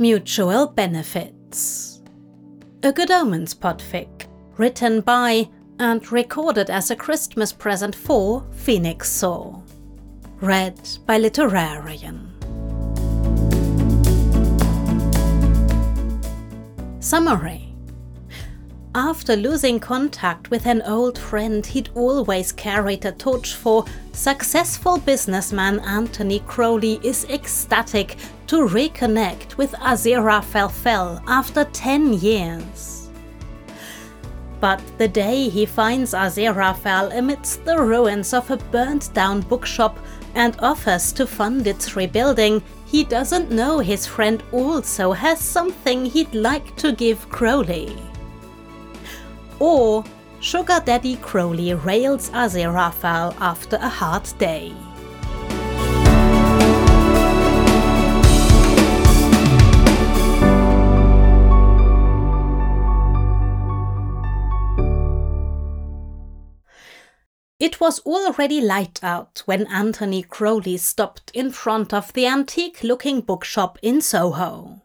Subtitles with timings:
[0.00, 2.00] Mutual Benefits.
[2.84, 5.48] A Good Omens podfic, written by
[5.80, 9.60] and recorded as a Christmas present for Phoenix Soar.
[10.40, 12.28] Read by Literarion.
[17.02, 17.67] Summary
[18.94, 25.78] after losing contact with an old friend he'd always carried a torch for, successful businessman
[25.80, 33.10] Anthony Crowley is ecstatic to reconnect with Aziraphale Fell after 10 years.
[34.60, 39.98] But the day he finds Aziraphale amidst the ruins of a burnt down bookshop
[40.34, 46.34] and offers to fund its rebuilding, he doesn't know his friend also has something he'd
[46.34, 48.07] like to give Crowley
[49.60, 50.04] or
[50.40, 54.72] Sugar Daddy Crowley rails Aziraphale after a hard day.
[67.60, 73.20] It was already light out when Anthony Crowley stopped in front of the antique looking
[73.20, 74.82] bookshop in Soho.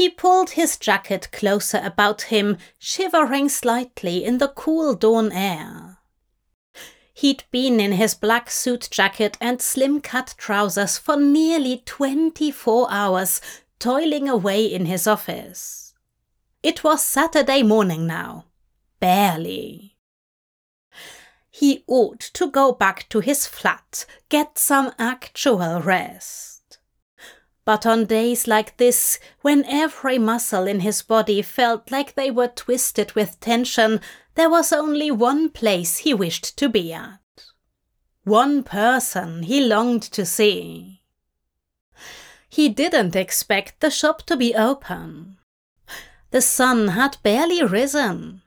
[0.00, 5.98] He pulled his jacket closer about him, shivering slightly in the cool dawn air.
[7.12, 13.42] He'd been in his black suit jacket and slim cut trousers for nearly 24 hours,
[13.78, 15.92] toiling away in his office.
[16.62, 18.46] It was Saturday morning now.
[19.00, 19.98] Barely.
[21.50, 26.49] He ought to go back to his flat, get some actual rest.
[27.64, 32.48] But on days like this, when every muscle in his body felt like they were
[32.48, 34.00] twisted with tension,
[34.34, 37.18] there was only one place he wished to be at.
[38.24, 41.02] One person he longed to see.
[42.48, 45.38] He didn't expect the shop to be open.
[46.30, 48.42] The sun had barely risen.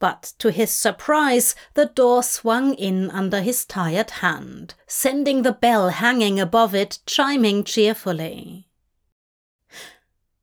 [0.00, 5.88] But to his surprise, the door swung in under his tired hand, sending the bell
[5.88, 8.68] hanging above it chiming cheerfully.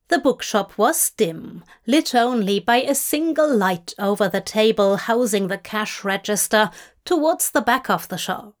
[0.08, 5.58] The bookshop was dim, lit only by a single light over the table housing the
[5.58, 6.70] cash register
[7.04, 8.54] towards the back of the shop.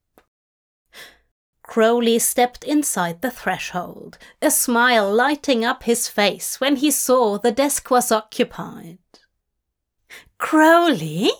[1.62, 7.52] Crowley stepped inside the threshold, a smile lighting up his face when he saw the
[7.52, 8.98] desk was occupied.
[10.38, 11.30] Crowley?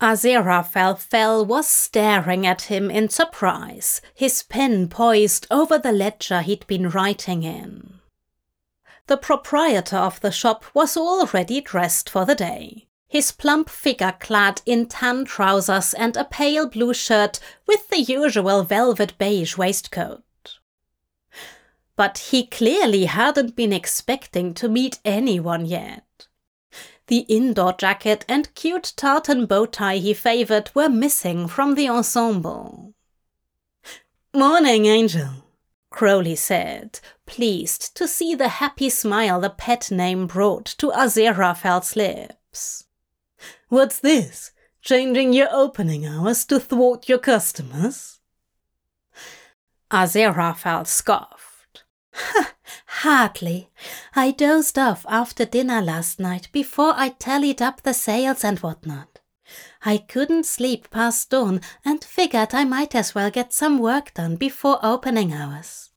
[0.00, 6.90] Aziraphale was staring at him in surprise, his pen poised over the ledger he'd been
[6.90, 8.00] writing in.
[9.06, 14.60] The proprietor of the shop was already dressed for the day, his plump figure clad
[14.66, 20.22] in tan trousers and a pale blue shirt with the usual velvet beige waistcoat.
[21.96, 26.04] But he clearly hadn't been expecting to meet anyone yet.
[27.06, 32.94] The indoor jacket and cute tartan bow tie he favored were missing from the ensemble.
[34.32, 35.44] Morning, Angel,
[35.90, 42.86] Crowley said, pleased to see the happy smile the pet name brought to Aziraphale's lips.
[43.68, 44.50] What's this?
[44.82, 48.20] Changing your opening hours to thwart your customers?
[49.90, 51.84] Aziraphale scoffed.
[52.86, 53.70] Hardly.
[54.16, 59.20] I dozed off after dinner last night before I tallied up the sales and whatnot.
[59.84, 64.36] I couldn't sleep past dawn and figured I might as well get some work done
[64.36, 65.90] before opening hours.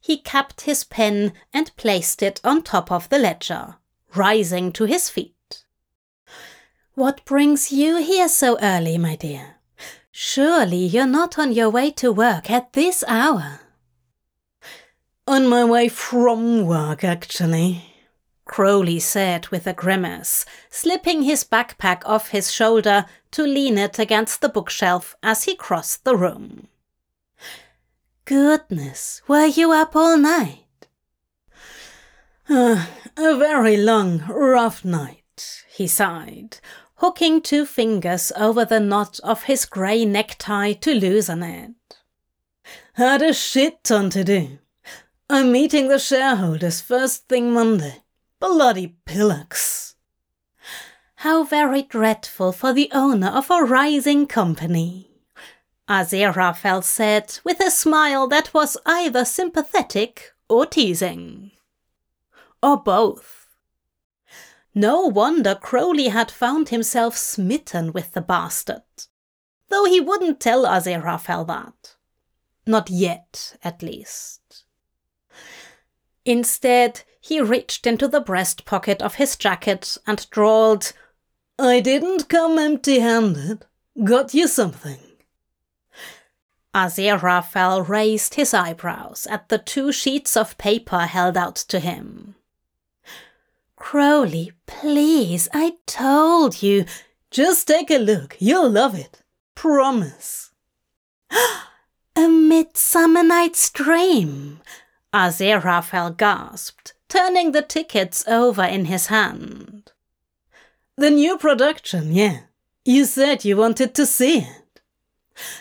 [0.00, 3.76] He capped his pen and placed it on top of the ledger,
[4.14, 5.64] rising to his feet.
[6.94, 9.56] What brings you here so early, my dear?
[10.12, 13.60] Surely you're not on your way to work at this hour.
[15.28, 17.92] On my way from work, actually,
[18.44, 24.40] Crowley said with a grimace, slipping his backpack off his shoulder to lean it against
[24.40, 26.68] the bookshelf as he crossed the room.
[28.24, 30.86] Goodness, were you up all night?
[32.48, 32.86] Uh,
[33.16, 36.60] a very long, rough night, he sighed,
[36.96, 41.74] hooking two fingers over the knot of his grey necktie to loosen it.
[42.94, 44.58] Had a shit ton to do.
[45.28, 48.04] I'm meeting the shareholders first thing Monday.
[48.38, 49.96] Bloody pillocks.
[51.16, 55.10] How very dreadful for the owner of a rising company.
[55.88, 61.50] Aziraphale said with a smile that was either sympathetic or teasing.
[62.62, 63.48] Or both.
[64.76, 68.84] No wonder Crowley had found himself smitten with the bastard.
[69.70, 71.96] Though he wouldn't tell Aziraphale that.
[72.64, 74.40] Not yet, at least.
[76.26, 80.92] Instead, he reached into the breast pocket of his jacket and drawled,
[81.56, 83.64] I didn't come empty handed.
[84.02, 84.98] Got you something.
[86.74, 92.34] Aziraphale raised his eyebrows at the two sheets of paper held out to him.
[93.76, 96.84] Crowley, please, I told you.
[97.30, 98.36] Just take a look.
[98.40, 99.22] You'll love it.
[99.54, 100.50] Promise.
[102.16, 104.60] a Midsummer Night's Dream.
[105.16, 109.92] Aziraphale gasped, turning the tickets over in his hand.
[110.98, 112.40] The new production, yeah.
[112.84, 114.80] You said you wanted to see it.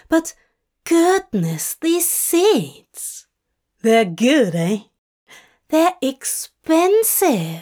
[0.09, 0.33] But
[0.83, 3.27] goodness, these seats.
[3.81, 4.79] They're good, eh?
[5.69, 7.61] They're expensive.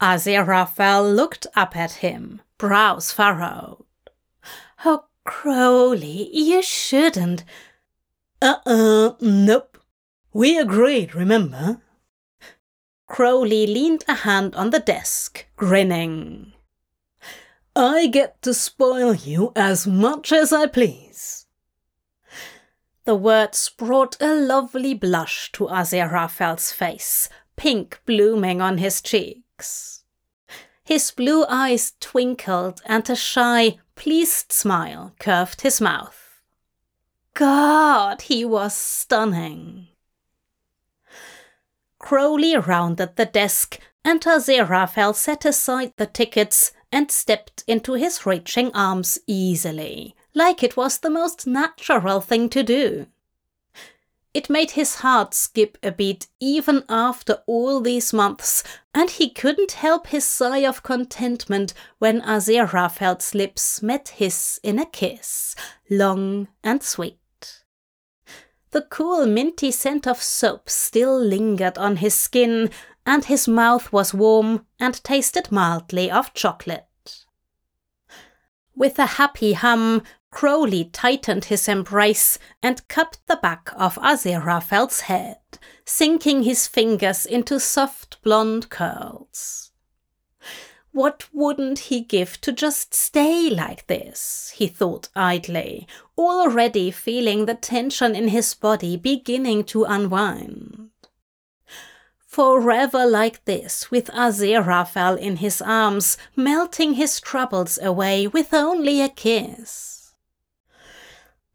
[0.00, 3.84] Aziraphale looked up at him, brows furrowed.
[4.84, 7.44] Oh, Crowley, you shouldn't.
[8.40, 9.78] Uh-uh, nope.
[10.32, 11.82] We agreed, remember?
[13.06, 16.54] Crowley leaned a hand on the desk, grinning.
[17.76, 21.46] I get to spoil you as much as I please.
[23.04, 30.04] The words brought a lovely blush to Aziraphale's face, pink blooming on his cheeks.
[30.84, 36.40] His blue eyes twinkled and a shy, pleased smile curved his mouth.
[37.34, 39.88] God, he was stunning.
[42.02, 48.70] Crowley rounded the desk, and Aziraphale set aside the tickets and stepped into his reaching
[48.74, 53.06] arms easily, like it was the most natural thing to do.
[54.34, 59.72] It made his heart skip a beat even after all these months, and he couldn't
[59.72, 65.54] help his sigh of contentment when Aziraphale's lips met his in a kiss,
[65.88, 67.21] long and sweet.
[68.72, 72.70] The cool minty scent of soap still lingered on his skin,
[73.04, 76.86] and his mouth was warm and tasted mildly of chocolate.
[78.74, 85.36] With a happy hum, Crowley tightened his embrace and cupped the back of Aziraphale's head,
[85.84, 89.71] sinking his fingers into soft blonde curls.
[90.92, 94.52] What wouldn't he give to just stay like this?
[94.54, 100.90] he thought idly, already feeling the tension in his body beginning to unwind.
[102.26, 109.08] Forever like this, with Aziraphale in his arms, melting his troubles away with only a
[109.08, 110.14] kiss.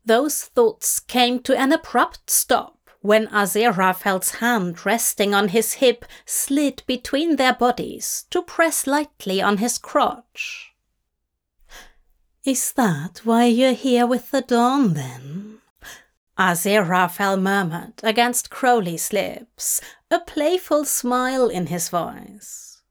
[0.06, 6.84] Those thoughts came to an abrupt stop when Aziraphale's hand resting on his hip slid
[6.88, 10.74] between their bodies to press lightly on his crotch.
[12.44, 15.60] Is that why you're here with the dawn, then?
[16.40, 22.82] Aziraphale murmured against Crowley's lips, a playful smile in his voice.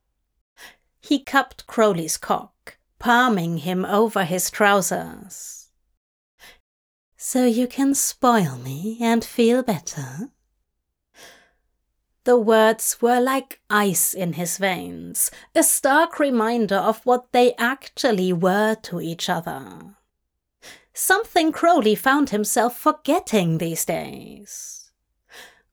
[1.01, 5.56] He cupped Crowley's cock, palming him over his trousers
[7.17, 10.31] so you can spoil me and feel better?
[12.25, 18.33] The words were like ice in his veins, a stark reminder of what they actually
[18.33, 19.97] were to each other.
[20.93, 24.91] Something Crowley found himself forgetting these days.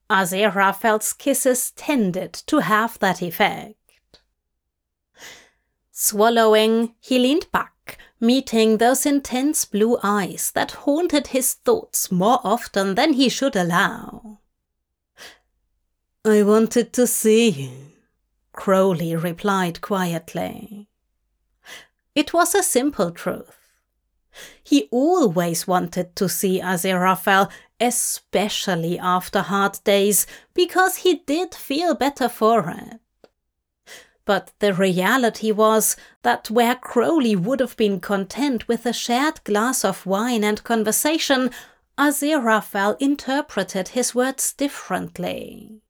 [0.08, 4.20] Aziraphale's kisses tended to have that effect.
[5.90, 7.73] Swallowing, he leaned back
[8.24, 14.40] meeting those intense blue eyes that haunted his thoughts more often than he should allow.
[16.24, 17.70] I wanted to see you,
[18.52, 20.88] Crowley replied quietly.
[22.14, 23.58] It was a simple truth.
[24.62, 32.28] He always wanted to see Aziraphale, especially after hard days, because he did feel better
[32.28, 33.00] for it.
[34.24, 39.84] But the reality was that where Crowley would have been content with a shared glass
[39.84, 41.50] of wine and conversation,
[41.98, 45.80] Aziraphale interpreted his words differently.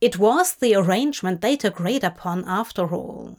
[0.00, 3.38] It was the arrangement they'd agreed upon after all.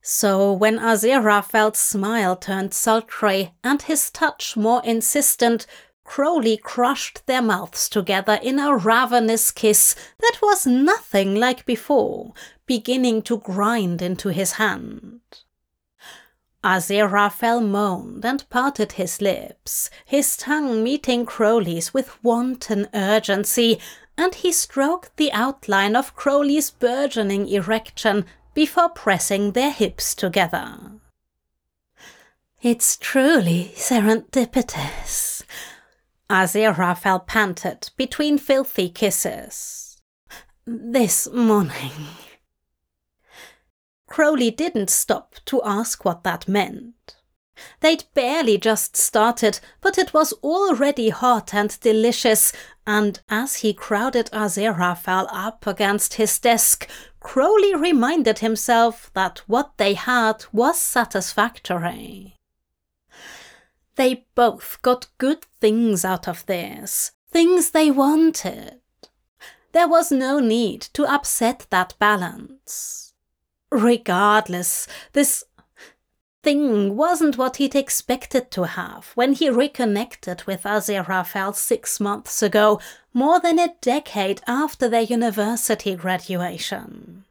[0.00, 5.66] So when Aziraphale's smile turned sultry and his touch more insistent,
[6.08, 12.32] Crowley crushed their mouths together in a ravenous kiss that was nothing like before,
[12.64, 15.20] beginning to grind into his hand.
[16.64, 23.78] Aziraphale moaned and parted his lips, his tongue meeting Crowley's with wanton urgency,
[24.16, 28.24] and he stroked the outline of Crowley's burgeoning erection
[28.54, 30.78] before pressing their hips together.
[32.62, 35.37] It's truly serendipitous.
[36.30, 40.00] Aziraphale panted between filthy kisses.
[40.66, 41.92] This morning.
[44.06, 47.16] Crowley didn't stop to ask what that meant.
[47.80, 52.52] They'd barely just started, but it was already hot and delicious,
[52.86, 56.88] and as he crowded Aziraphale up against his desk,
[57.20, 62.37] Crowley reminded himself that what they had was satisfactory.
[63.98, 68.78] They both got good things out of this, things they wanted.
[69.72, 73.12] There was no need to upset that balance.
[73.72, 75.42] Regardless, this
[76.44, 82.78] thing wasn't what he'd expected to have when he reconnected with Aziraphale six months ago,
[83.12, 87.24] more than a decade after their university graduation.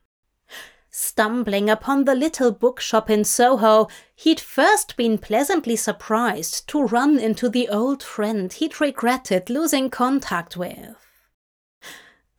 [0.99, 7.49] Stumbling upon the little bookshop in Soho, he'd first been pleasantly surprised to run into
[7.49, 10.95] the old friend he'd regretted losing contact with.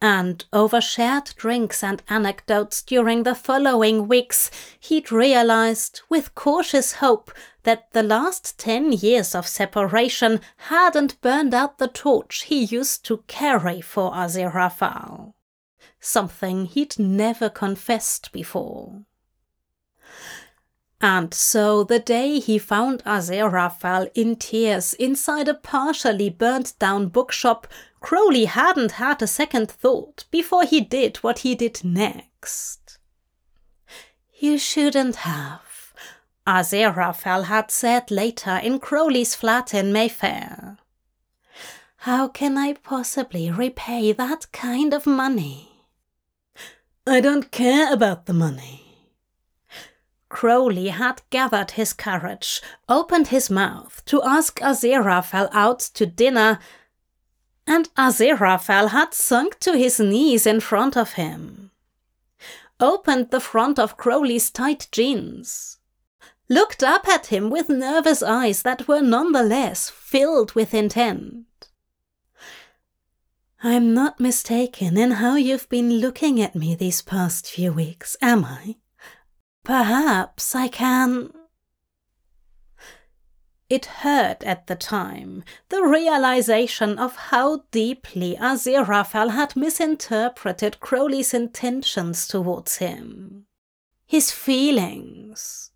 [0.03, 4.51] And over shared drinks and anecdotes during the following weeks,
[4.81, 7.31] he'd realized with cautious hope
[7.63, 13.23] that the last ten years of separation hadn't burned out the torch he used to
[13.29, 15.35] carry for Aziraphale
[16.01, 19.03] something he'd never confessed before.
[21.01, 27.69] And so the day he found Aziraphale in tears inside a partially burnt down bookshop,
[28.01, 32.99] Crowley hadn't had a second thought before he did what he did next.
[34.41, 35.95] You shouldn't have,
[36.47, 40.79] Aziraphale had said later in Crowley's flat in Mayfair.
[42.03, 45.68] How can I possibly repay that kind of money?
[47.09, 48.85] I don't care about the money.
[50.29, 56.59] Crowley had gathered his courage, opened his mouth to ask Aziraphale out to dinner,
[57.67, 61.71] and Aziraphale had sunk to his knees in front of him.
[62.79, 65.79] Opened the front of Crowley's tight jeans.
[66.51, 71.48] Looked up at him with nervous eyes that were nonetheless filled with intent.
[73.61, 78.45] I'm not mistaken in how you've been looking at me these past few weeks, am
[78.45, 78.77] I?
[79.65, 81.33] Perhaps I can.
[83.69, 92.29] It hurt at the time, the realization of how deeply Aziraphale had misinterpreted Crowley's intentions
[92.29, 93.47] towards him.
[94.07, 95.73] His feelings.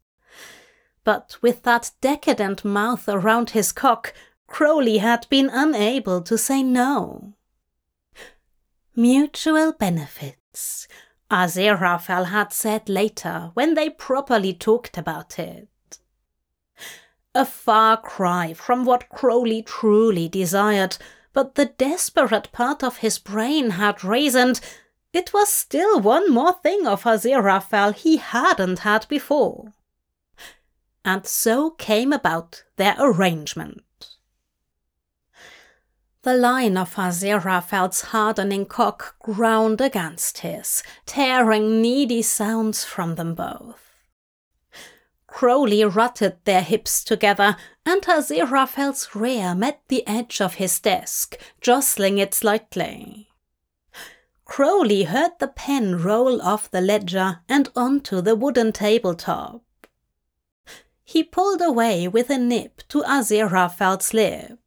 [1.03, 4.15] But with that decadent mouth around his cock,
[4.47, 7.35] Crowley had been unable to say no.
[8.95, 10.87] Mutual benefits,
[11.31, 15.69] Aziraphale had said later when they properly talked about it.
[17.35, 20.99] A far cry from what Crowley truly desired,
[21.33, 24.61] but the desperate part of his brain had reasoned
[25.15, 29.73] it was still one more thing of Aziraphale he hadn't had before.
[31.05, 33.83] And so came about their arrangement.
[36.23, 43.81] The line of Aziraphale's hardening cock ground against his, tearing needy sounds from them both.
[45.27, 52.19] Crowley rutted their hips together, and Aziraphale's rear met the edge of his desk, jostling
[52.19, 53.29] it slightly.
[54.45, 59.63] Crowley heard the pen roll off the ledger and onto the wooden tabletop.
[61.03, 64.62] He pulled away with a nip to Aziraphale's lip.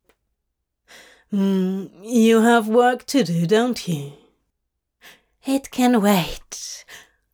[1.36, 4.14] Mm, you have work to do, don't you?
[5.46, 6.86] It can wait,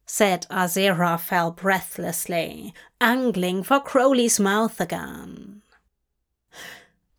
[0.08, 5.62] said Aziraphale breathlessly, angling for Crowley's mouth again.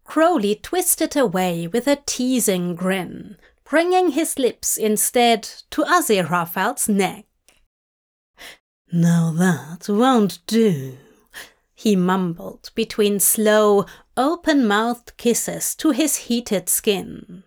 [0.03, 7.27] Crowley twisted away with a teasing grin, bringing his lips instead to Aziraphale's neck.
[8.91, 10.99] Now that won't do,
[11.77, 13.87] he mumbled between slow,
[14.17, 17.43] open mouthed kisses to his heated skin.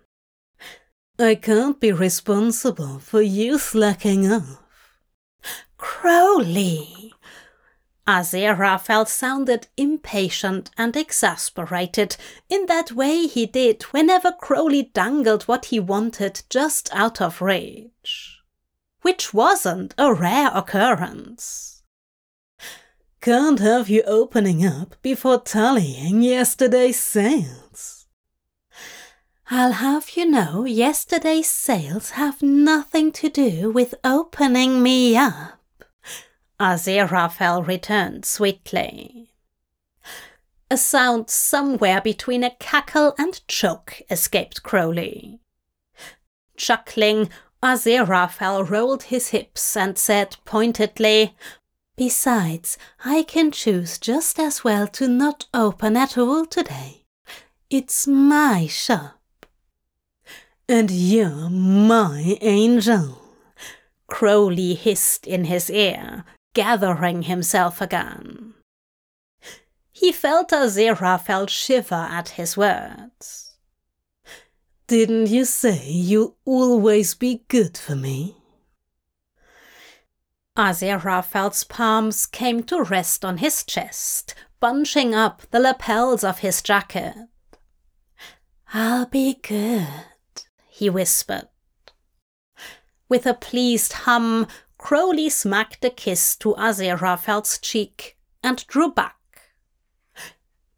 [1.18, 4.62] I can't be responsible for you slacking off.
[5.78, 7.14] Crowley!
[8.08, 12.18] Aziraphale sounded impatient and exasperated
[12.50, 18.40] in that way he did whenever Crowley dangled what he wanted just out of reach.
[19.02, 21.75] Which wasn't a rare occurrence.
[23.25, 28.05] Can't have you opening up before tallying yesterday's sales.
[29.50, 35.86] I'll have you know yesterday's sales have nothing to do with opening me up,
[36.60, 39.32] Aziraphale returned sweetly.
[40.70, 45.39] A sound somewhere between a cackle and choke escaped Crowley.
[46.58, 47.32] Chuckling,
[47.63, 51.34] Aziraphale rolled his hips and said pointedly,
[51.98, 57.06] Besides, I can choose just as well to not open at all today.
[57.70, 59.22] It's my shop.
[60.68, 63.22] And you're my angel,
[64.08, 68.56] Crowley hissed in his ear, gathering himself again.
[69.92, 73.54] He felt Aziraphale shiver at his words.
[74.88, 78.36] Didn't you say you'll always be good for me?
[80.58, 87.14] Aziraphale's palms came to rest on his chest, bunching up the lapels of his jacket.
[88.74, 89.88] I'll be good,
[90.70, 91.50] he whispered.
[93.10, 94.48] With a pleased hum,
[94.78, 99.16] Crowley smacked a kiss to Aziraphale's cheek and drew back.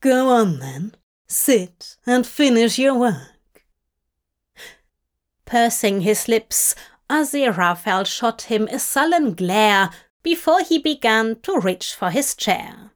[0.01, 0.95] Go on then.
[1.27, 3.65] Sit and finish your work.
[5.45, 6.73] Pursing his lips,
[7.09, 9.89] Aziraphale shot him a sullen glare
[10.23, 12.91] before he began to reach for his chair.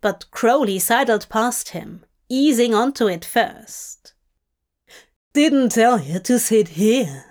[0.00, 4.12] But Crowley sidled past him, easing onto it first.
[5.32, 7.24] Didn't tell you to sit here.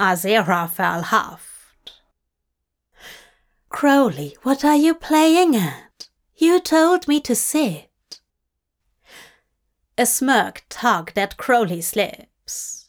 [0.00, 1.92] Aziraphale huffed.
[3.68, 6.08] Crowley, what are you playing at?
[6.36, 8.20] You told me to sit.
[9.96, 12.83] A smirk tugged at Crowley's lips.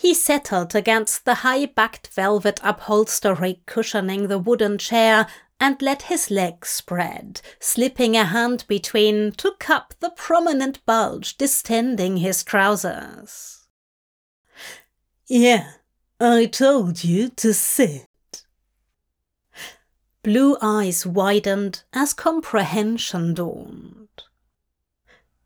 [0.00, 5.26] He settled against the high backed velvet upholstery cushioning the wooden chair
[5.60, 12.16] and let his legs spread, slipping a hand between to cup the prominent bulge distending
[12.16, 13.66] his trousers.
[15.26, 15.72] Yeah,
[16.18, 18.06] I told you to sit.
[20.22, 24.22] Blue eyes widened as comprehension dawned.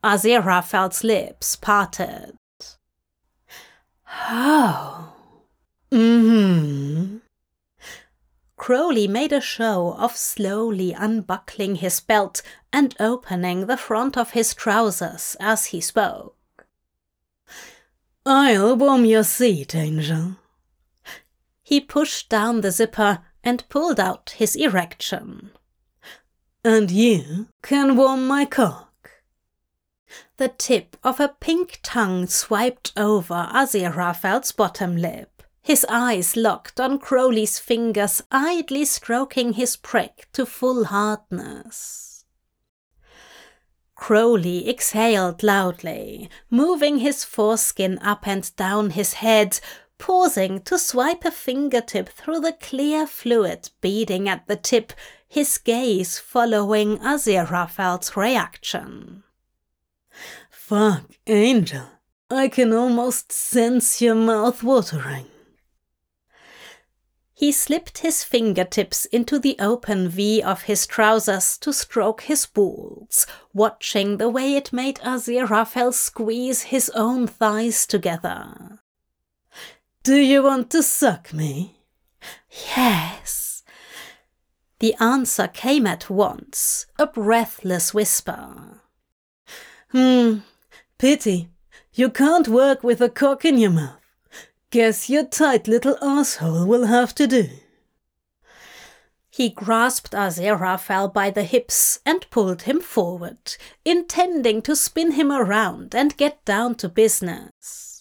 [0.04, 2.38] Aziraphale's lips parted.
[4.16, 5.12] How?
[5.90, 7.16] Mm-hmm.
[8.56, 12.40] Crowley made a show of slowly unbuckling his belt
[12.72, 16.36] and opening the front of his trousers as he spoke.
[18.24, 20.36] I'll warm your seat, Angel.
[21.62, 25.50] He pushed down the zipper and pulled out his erection.
[26.64, 28.93] And you can warm my cock.
[30.36, 36.98] The tip of a pink tongue swiped over Aziraphale's bottom lip, his eyes locked on
[36.98, 42.24] Crowley's fingers idly stroking his prick to full hardness.
[43.94, 49.60] Crowley exhaled loudly, moving his foreskin up and down his head
[49.98, 54.92] pausing to swipe a fingertip through the clear fluid beading at the tip,
[55.28, 59.22] his gaze following Aziraphale's reaction.
[60.66, 61.84] Fuck, Angel.
[62.30, 65.26] I can almost sense your mouth watering.
[67.34, 73.26] He slipped his fingertips into the open V of his trousers to stroke his balls,
[73.52, 78.80] watching the way it made Aziraphale squeeze his own thighs together.
[80.02, 81.76] Do you want to suck me?
[82.74, 83.64] Yes.
[84.78, 88.80] The answer came at once, a breathless whisper.
[89.92, 90.38] Hmm,
[90.98, 91.48] pity.
[91.92, 94.00] You can't work with a cock in your mouth.
[94.70, 97.48] Guess your tight little asshole will have to do.
[99.30, 105.94] He grasped Aziraphale by the hips and pulled him forward, intending to spin him around
[105.94, 107.94] and get down to business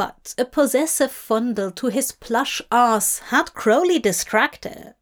[0.00, 4.94] but a possessive fondle to his plush ass had Crowley distracted.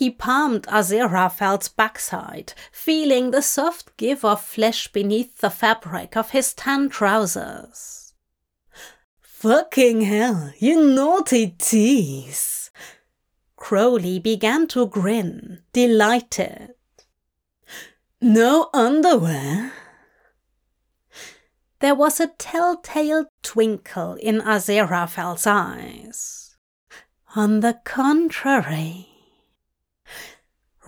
[0.00, 6.54] He palmed Aziraphale's backside, feeling the soft give of flesh beneath the fabric of his
[6.54, 8.14] tan trousers.
[9.20, 12.70] Fucking hell, you naughty tease!
[13.56, 16.70] Crowley began to grin, delighted.
[18.22, 19.74] No underwear?
[21.80, 26.56] There was a telltale twinkle in Aziraphale's eyes.
[27.36, 29.09] On the contrary.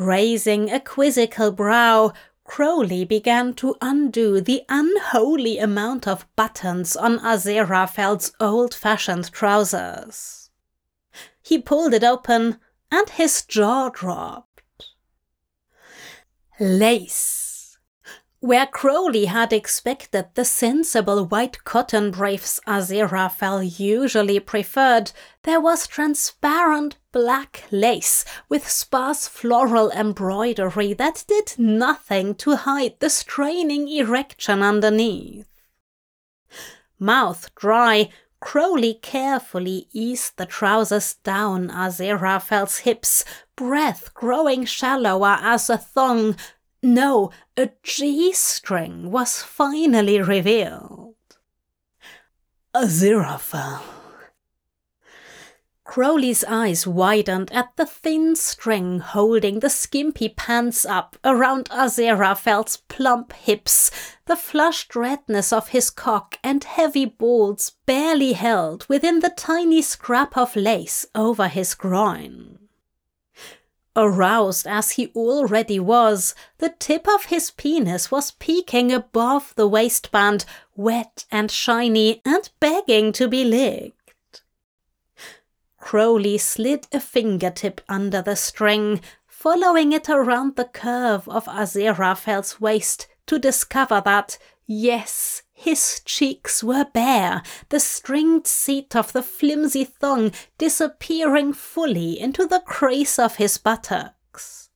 [0.03, 2.13] Raising a quizzical brow,
[2.43, 10.51] Crowley began to undo the unholy amount of buttons on Aziraphale's old-fashioned trousers.
[11.41, 12.59] He pulled it open,
[12.91, 14.63] and his jaw dropped.
[16.59, 17.52] Lace
[18.43, 25.13] Where Crowley had expected the sensible white cotton briefs Aziraphale usually preferred,
[25.45, 33.11] there was transparent black lace with sparse floral embroidery that did nothing to hide the
[33.11, 35.47] straining erection underneath.
[36.99, 38.09] Mouth dry,
[38.41, 43.25] Crowley carefully eased the trousers down Aziraphale's hips,
[43.55, 46.35] breath growing shallower as a thong
[46.83, 51.15] no, a G string was finally revealed.
[52.75, 53.83] Aziraphale.
[55.85, 63.35] Crowley's eyes widened at the thin string holding the skimpy pants up around Aziraphale's plump
[63.35, 63.91] hips,
[64.25, 70.35] the flushed redness of his cock and heavy balls barely held within the tiny scrap
[70.35, 72.62] of lace over his groin.
[73.95, 80.47] Aroused as he already was, the tip of his penis was peeking above the waistband,
[80.75, 84.43] wet and shiny and begging to be licked.
[85.79, 93.09] Crowley slid a fingertip under the string, following it around the curve of Aziraphale's waist
[93.27, 100.33] to discover that, yes, his cheeks were bare, the stringed seat of the flimsy thong
[100.59, 104.71] disappearing fully into the crease of his buttocks.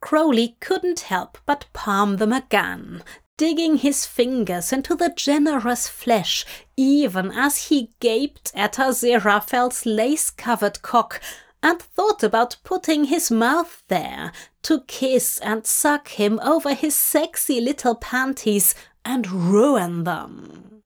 [0.00, 3.02] Crowley couldn't help but palm them again,
[3.36, 10.82] digging his fingers into the generous flesh, even as he gaped at Aziraphale's lace covered
[10.82, 11.20] cock
[11.64, 14.30] and thought about putting his mouth there
[14.62, 20.82] to kiss and suck him over his sexy little panties and ruin them.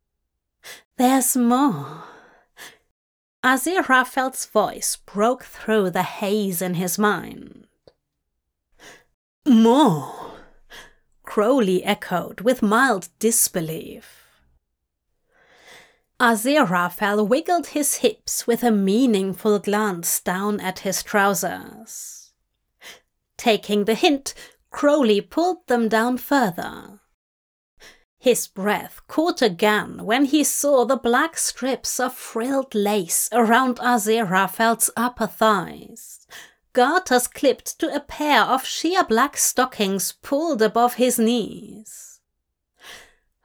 [0.97, 2.05] There's more.
[3.43, 7.67] Aziraphale's voice broke through the haze in his mind.
[9.45, 10.14] More,
[11.25, 14.18] Crowley echoed with mild disbelief.
[16.21, 22.33] Aziraphale wiggled his hips with a meaningful glance down at his trousers.
[23.37, 24.35] Taking the hint,
[24.71, 27.01] Crowley pulled them down further.
[28.19, 34.91] His breath caught again when he saw the black strips of frilled lace around Aziraphale's
[34.97, 36.27] upper thighs,
[36.73, 42.21] garters clipped to a pair of sheer black stockings pulled above his knees.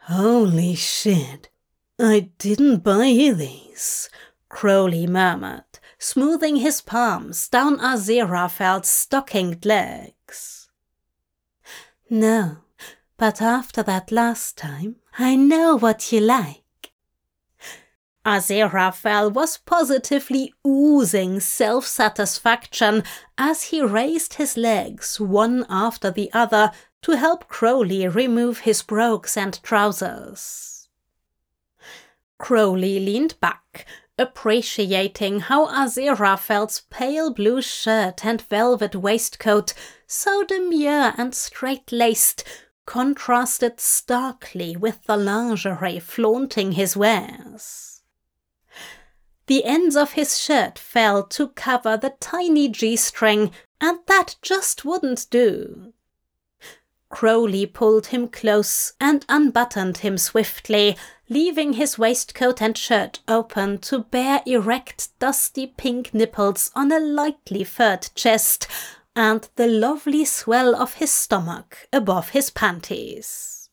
[0.08, 1.50] Holy shit!
[2.06, 4.10] I didn't buy you these,
[4.50, 10.70] Crowley murmured, smoothing his palms down Aziraphale's stockinged legs.
[12.10, 12.58] No,
[13.16, 16.92] but after that last time, I know what you like.
[18.26, 23.04] Aziraphale was positively oozing self satisfaction
[23.38, 26.72] as he raised his legs one after the other
[27.04, 30.73] to help Crowley remove his brogues and trousers.
[32.44, 33.86] Crowley leaned back,
[34.20, 39.74] appreciating how Aziraphale's pale blue shirt and velvet waistcoat,
[40.08, 42.44] so demure and straight-laced,
[42.86, 48.02] contrasted starkly with the lingerie flaunting his wares.
[49.48, 55.28] The ends of his shirt fell to cover the tiny G-string, and that just wouldn't
[55.30, 55.94] do.
[57.08, 60.98] Crowley pulled him close and unbuttoned him swiftly,
[61.34, 67.64] leaving his waistcoat and shirt open to bare erect dusty pink nipples on a lightly
[67.64, 68.68] furred chest
[69.16, 73.70] and the lovely swell of his stomach above his panties.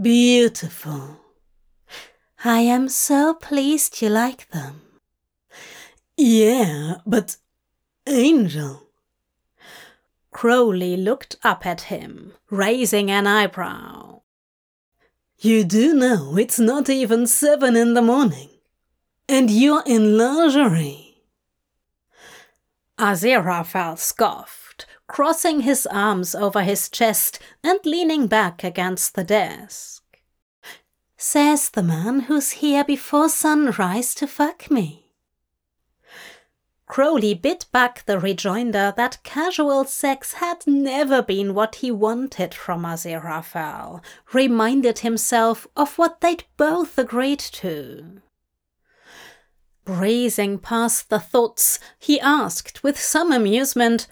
[0.00, 1.20] Beautiful.
[2.44, 4.82] I am so pleased you like them.
[6.16, 7.36] Yeah, but
[8.06, 8.88] Angel,
[10.30, 14.20] Crowley looked up at him, raising an eyebrow.
[15.44, 18.48] You do know it's not even seven in the morning,
[19.28, 21.18] and you're in lingerie.
[22.98, 30.02] Aziraphale scoffed, crossing his arms over his chest and leaning back against the desk.
[31.18, 35.03] Says the man who's here before sunrise to fuck me.
[36.86, 42.82] Crowley bit back the rejoinder that casual sex had never been what he wanted from
[42.82, 48.20] Aziraphale, reminded himself of what they'd both agreed to.
[49.84, 54.06] Breezing past the thoughts, he asked with some amusement,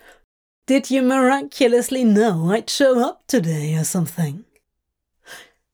[0.67, 4.45] Did you miraculously know I'd show up today or something?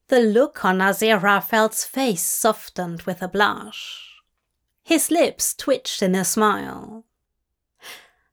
[0.09, 4.08] The look on Aziraphale's face softened with a blush.
[4.88, 7.05] His lips twitched in a smile.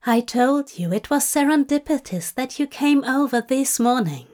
[0.05, 4.27] I told you it was serendipitous that you came over this morning.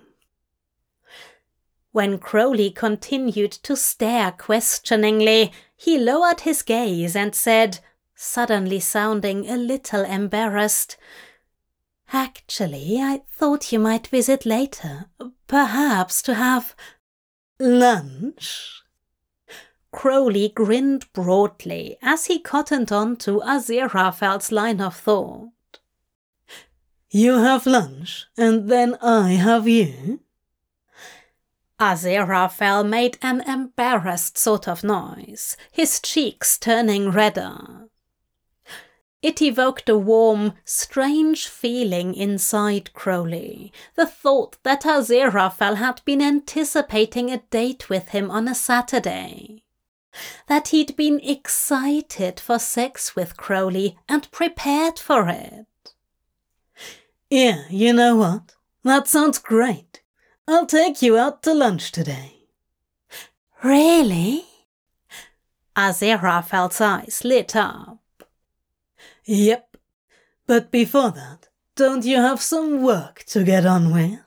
[1.92, 7.80] When Crowley continued to stare questioningly, he lowered his gaze and said,
[8.14, 10.98] suddenly sounding a little embarrassed,
[12.14, 15.10] Actually, I thought you might visit later,
[15.48, 16.76] perhaps to have
[17.60, 18.81] lunch.
[19.92, 25.52] Crowley grinned broadly as he cottoned on to Aziraphale's line of thought.
[27.10, 30.22] You have lunch, and then I have you?
[31.78, 37.90] Aziraphale made an embarrassed sort of noise, his cheeks turning redder.
[39.22, 47.30] It evoked a warm, strange feeling inside Crowley, the thought that Aziraphale had been anticipating
[47.30, 49.64] a date with him on a Saturday.
[50.48, 55.66] That he'd been excited for sex with Crowley and prepared for it.
[57.30, 58.56] Yeah, you know what?
[58.84, 60.02] That sounds great.
[60.48, 62.48] I'll take you out to lunch today.
[63.64, 64.46] Really?
[65.76, 68.00] Aziraphale's eyes lit up.
[69.26, 69.78] Yep.
[70.48, 74.20] But before that, don't you have some work to get on with?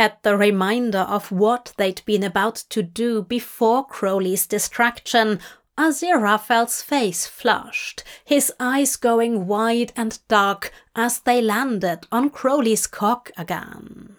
[0.00, 5.40] At the reminder of what they'd been about to do before Crowley's distraction,
[5.76, 13.30] Aziraphale's face flushed, his eyes going wide and dark as they landed on Crowley's cock
[13.36, 14.16] again.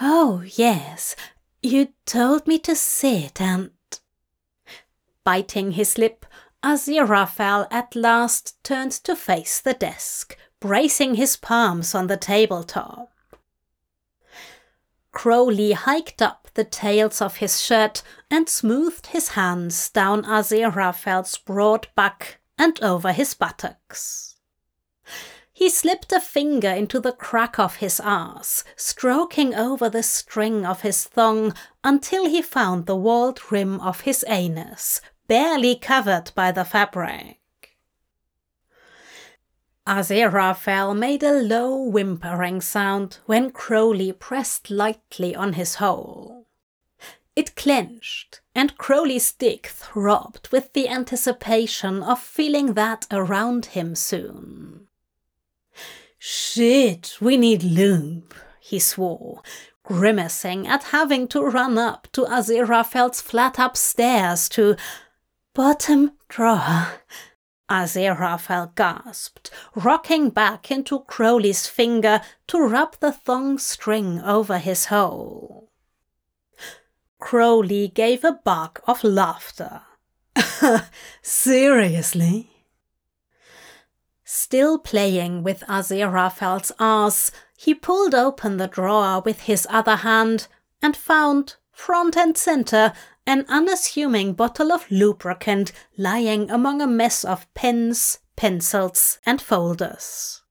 [0.00, 1.14] Oh, yes,
[1.62, 3.70] you told me to sit and.
[5.22, 6.26] Biting his lip,
[6.64, 13.11] Aziraphale at last turned to face the desk, bracing his palms on the tabletop.
[15.12, 21.88] Crowley hiked up the tails of his shirt and smoothed his hands down Aziraphale's broad
[21.94, 24.36] back and over his buttocks.
[25.52, 30.80] He slipped a finger into the crack of his ass, stroking over the string of
[30.80, 36.64] his thong until he found the walled rim of his anus, barely covered by the
[36.64, 37.41] fabric.
[39.86, 46.46] Aziraphale made a low whimpering sound when Crowley pressed lightly on his hole.
[47.34, 54.86] It clenched, and Crowley's dick throbbed with the anticipation of feeling that around him soon.
[56.18, 59.42] Shit, we need lube, he swore,
[59.82, 64.76] grimacing at having to run up to Aziraphale's flat upstairs to
[65.54, 66.88] Bottom drawer,
[67.70, 75.70] Aziraphale gasped, rocking back into Crowley's finger to rub the thong string over his hole.
[77.18, 79.82] Crowley gave a bark of laughter.
[81.22, 82.50] Seriously?
[84.24, 90.48] Still playing with Aziraphale's ass, he pulled open the drawer with his other hand
[90.82, 92.92] and found, front and center,
[93.26, 100.42] an unassuming bottle of lubricant lying among a mess of pens, pencils, and folders.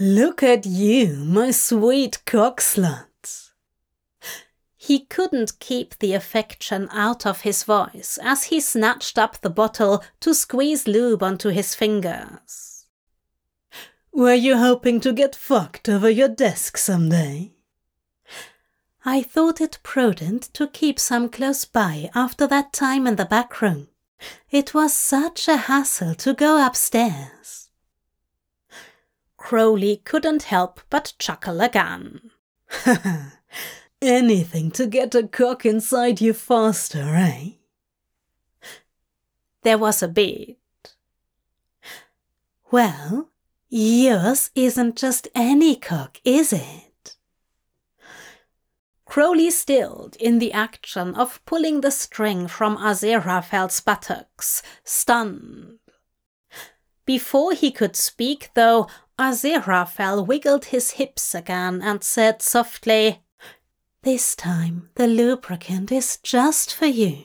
[0.00, 3.06] Look at you, my sweet cockslut.
[4.76, 10.02] He couldn't keep the affection out of his voice as he snatched up the bottle
[10.20, 12.86] to squeeze lube onto his fingers.
[14.12, 17.52] Were you hoping to get fucked over your desk someday?
[19.04, 23.60] I thought it prudent to keep some close by after that time in the back
[23.60, 23.88] room.
[24.50, 27.70] It was such a hassle to go upstairs.
[29.36, 32.30] Crowley couldn't help but chuckle again.
[34.02, 37.50] Anything to get a cock inside you faster, eh?
[39.62, 40.58] There was a beat.
[42.70, 43.30] Well,
[43.68, 46.81] yours isn't just any cock, is it?
[49.12, 55.80] Crowley stilled in the action of pulling the string from Aziraphale's buttocks, stunned.
[57.04, 63.20] Before he could speak, though, Aziraphale wiggled his hips again and said softly,
[64.00, 67.24] This time the lubricant is just for you.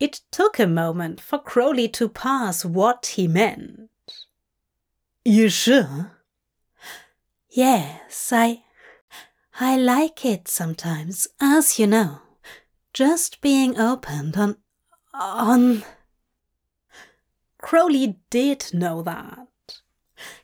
[0.00, 3.90] It took a moment for Crowley to pass what he meant.
[5.24, 6.18] You sure?
[7.48, 8.64] Yes, I
[9.60, 12.20] I like it sometimes, as you know.
[12.92, 14.56] Just being opened on.
[15.12, 15.84] on.
[17.58, 19.48] Crowley did know that.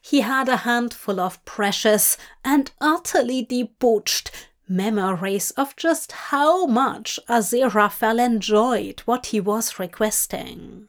[0.01, 4.31] He had a handful of precious and utterly debauched
[4.69, 10.89] memories of just how much Aziraphale enjoyed what he was requesting.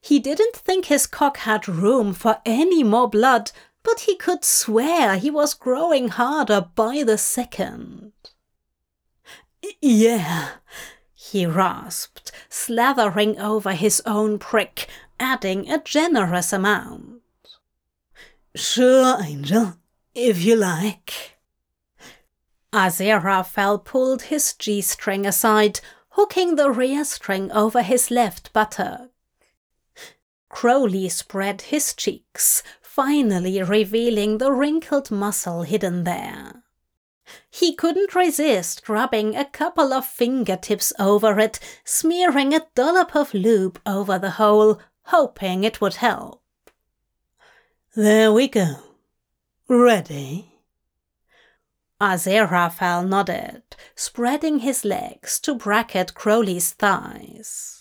[0.00, 5.16] He didn't think his cock had room for any more blood, but he could swear
[5.16, 8.12] he was growing harder by the second.
[9.80, 10.50] Yeah,
[11.14, 14.88] he rasped, slathering over his own prick,
[15.18, 17.22] adding a generous amount.
[18.54, 19.74] Sure, Angel,
[20.14, 21.38] if you like.
[22.72, 29.10] Aziraphale pulled his G string aside, hooking the rear string over his left buttock.
[30.48, 36.64] Crowley spread his cheeks, finally revealing the wrinkled muscle hidden there.
[37.48, 43.80] He couldn't resist rubbing a couple of fingertips over it, smearing a dollop of lube
[43.86, 46.42] over the hole, hoping it would help.
[47.94, 48.74] There we go.
[49.68, 50.52] Ready?
[52.00, 53.62] Aziraphale nodded,
[53.94, 57.79] spreading his legs to bracket Crowley's thighs.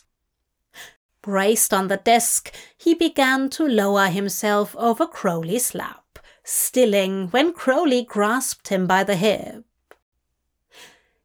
[1.29, 8.03] Braced on the desk, he began to lower himself over Crowley's lap, stilling when Crowley
[8.03, 9.63] grasped him by the hip.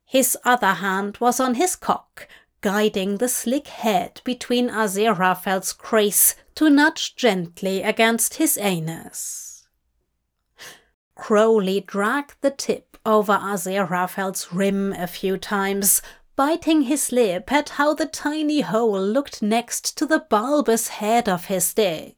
[0.04, 2.28] His other hand was on his cock,
[2.60, 9.66] guiding the slick head between Aziraphale's crease to nudge gently against his anus.
[11.14, 16.02] Crowley dragged the tip over Aziraphale's rim a few times,
[16.36, 21.46] biting his lip at how the tiny hole looked next to the bulbous head of
[21.46, 22.16] his dick.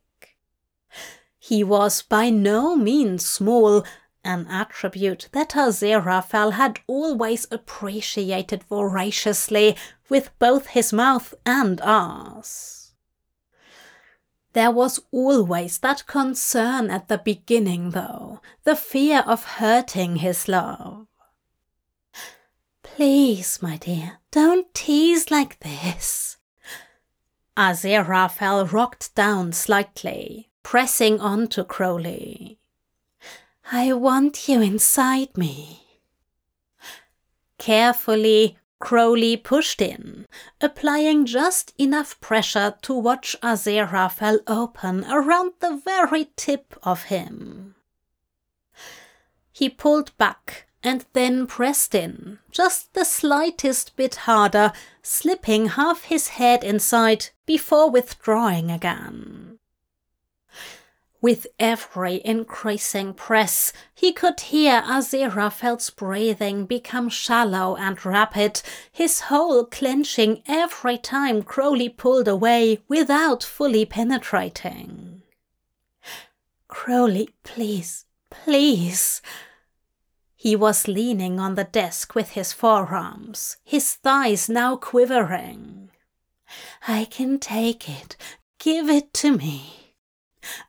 [1.38, 3.84] He was by no means small,
[4.24, 9.76] an attribute that Aziraphale had always appreciated voraciously
[10.08, 12.94] with both his mouth and ass.
[14.54, 21.06] There was always that concern at the beginning, though, the fear of hurting his love.
[22.96, 26.38] Please, my dear, don't tease like this.
[27.54, 32.58] Aziraphale rocked down slightly, pressing on to Crowley.
[33.70, 35.82] I want you inside me.
[37.58, 40.26] Carefully, Crowley pushed in,
[40.62, 47.74] applying just enough pressure to watch Aziraphale open around the very tip of him.
[49.52, 54.72] He pulled back and then pressed in, just the slightest bit harder,
[55.02, 59.58] slipping half his head inside before withdrawing again.
[61.20, 69.64] With every increasing press, he could hear Aziraphale's breathing become shallow and rapid, his hole
[69.64, 75.22] clenching every time Crowley pulled away without fully penetrating.
[76.68, 79.22] Crowley, please, please.
[80.46, 85.90] He was leaning on the desk with his forearms, his thighs now quivering.
[86.86, 88.16] I can take it.
[88.60, 89.96] Give it to me.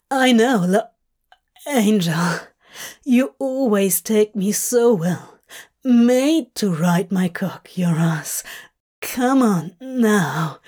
[0.10, 0.90] I know, lo-
[1.68, 2.40] Angel.
[3.06, 5.38] You always take me so well.
[5.84, 8.44] Made to ride my cock, your ass.
[9.00, 10.60] Come on, now.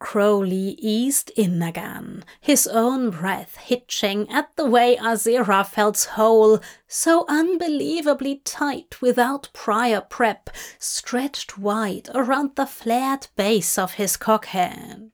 [0.00, 6.58] Crowley eased in again, his own breath hitching at the way Azira Aziraphale's hole,
[6.88, 15.10] so unbelievably tight without prior prep, stretched wide around the flared base of his cockhead.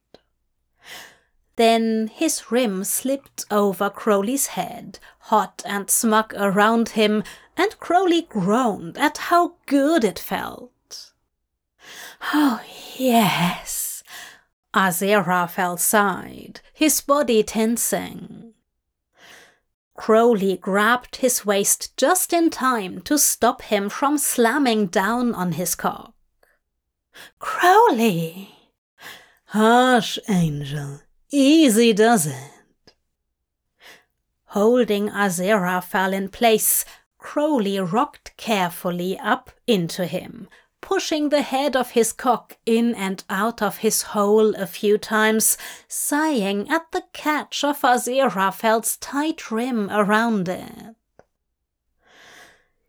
[1.57, 7.25] Then his rim slipped over Crowley's head, hot and smug around him,
[7.57, 11.13] and Crowley groaned at how good it felt.
[12.33, 12.61] Oh,
[12.97, 13.86] yes.
[14.77, 18.53] Aziraphale sighed, his body tensing.
[19.97, 25.75] Crowley grabbed his waist just in time to stop him from slamming down on his
[25.75, 26.13] cock.
[27.39, 28.55] Crowley!
[29.47, 31.01] Hush, Angel.
[31.31, 32.93] Easy does it.
[34.49, 36.85] Holding Aziraphale in place,
[37.17, 40.49] Crowley rocked carefully up into him,
[40.87, 45.59] pushing the head of his cock in and out of his hole a few times,
[45.89, 50.95] sighing at the catch of Aziraphale's tight rim around it.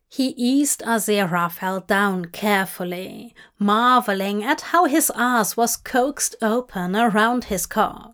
[0.07, 7.65] He eased Aziraphale down carefully, marveling at how his ass was coaxed open around his
[7.65, 8.13] cock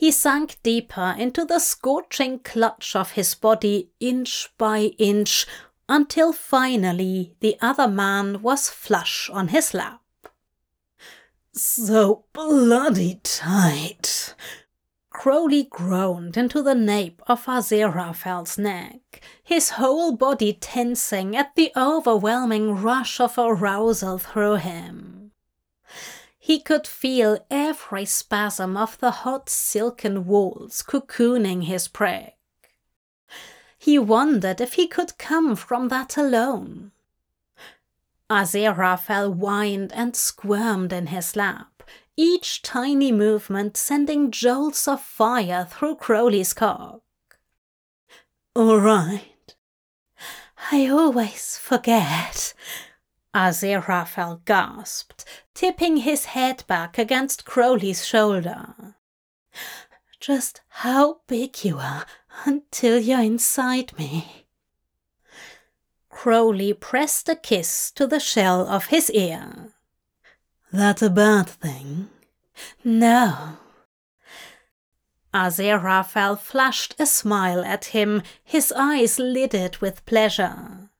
[0.00, 5.46] he sank deeper into the scorching clutch of his body inch by inch
[5.90, 10.00] until finally the other man was flush on his lap.
[11.52, 14.36] So bloody tight.
[15.10, 22.76] Crowley groaned into the nape of Aziraphale's neck, his whole body tensing at the overwhelming
[22.76, 25.32] rush of arousal through him.
[26.38, 32.36] He could feel every spasm of the hot silken walls cocooning his prey.
[33.82, 36.92] He wondered if he could come from that alone.
[38.28, 41.82] Aziraphale whined and squirmed in his lap,
[42.14, 47.00] each tiny movement sending jolts of fire through Crowley's cock.
[48.54, 49.54] All right.
[50.70, 52.52] I always forget,
[53.34, 55.24] Aziraphale gasped,
[55.54, 58.94] tipping his head back against Crowley's shoulder.
[60.20, 62.04] Just how big you are
[62.44, 64.44] until you're inside me.
[66.10, 69.72] Crowley pressed a kiss to the shell of his ear.
[70.70, 72.10] That a bad thing?
[72.84, 73.56] No.
[75.32, 80.90] Aziraphale flashed a smile at him, his eyes lidded with pleasure.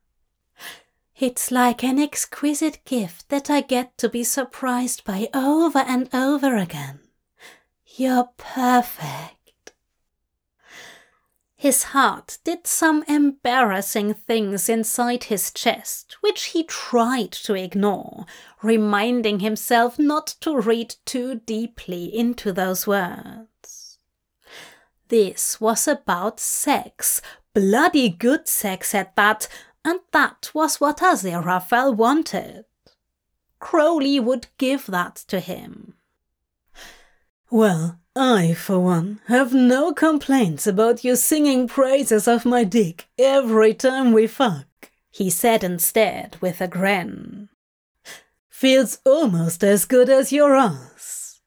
[1.15, 6.55] It's like an exquisite gift that I get to be surprised by over and over
[6.55, 7.01] again.
[7.95, 9.73] You're perfect.
[11.55, 18.25] His heart did some embarrassing things inside his chest, which he tried to ignore,
[18.63, 23.99] reminding himself not to read too deeply into those words.
[25.09, 27.21] This was about sex,
[27.53, 29.47] bloody good sex at that,
[29.85, 32.65] and that was what Aziraphale wanted.
[33.59, 35.93] Crowley would give that to him.
[37.53, 43.73] Well, I, for one, have no complaints about you singing praises of my dick every
[43.73, 47.49] time we fuck, he said instead with a grin.
[48.49, 51.41] Feels almost as good as your ass.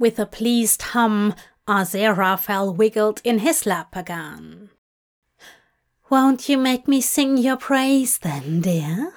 [0.00, 1.36] With a pleased hum,
[1.68, 4.70] Aziraphale wiggled in his lap again.
[6.08, 9.12] Won't you make me sing your praise then, dear?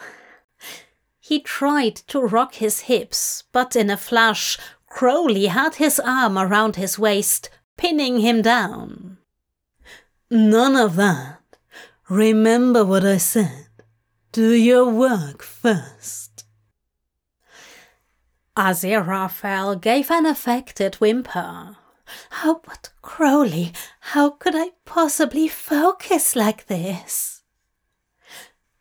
[1.20, 4.60] He tried to rock his hips, but in a flash,
[4.94, 9.18] Crowley had his arm around his waist, pinning him down.
[10.30, 11.42] None of that.
[12.10, 13.70] Remember what I said.
[14.32, 16.46] Do your work first.
[18.56, 21.76] Aziraphale gave an affected whimper.
[22.44, 23.74] Oh, but Crowley,
[24.14, 27.42] how could I possibly focus like this?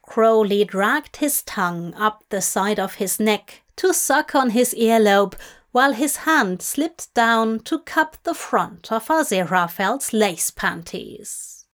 [0.02, 5.36] Crowley dragged his tongue up the side of his neck to suck on his earlobe
[5.73, 11.66] while his hand slipped down to cup the front of Aziraphale's lace panties.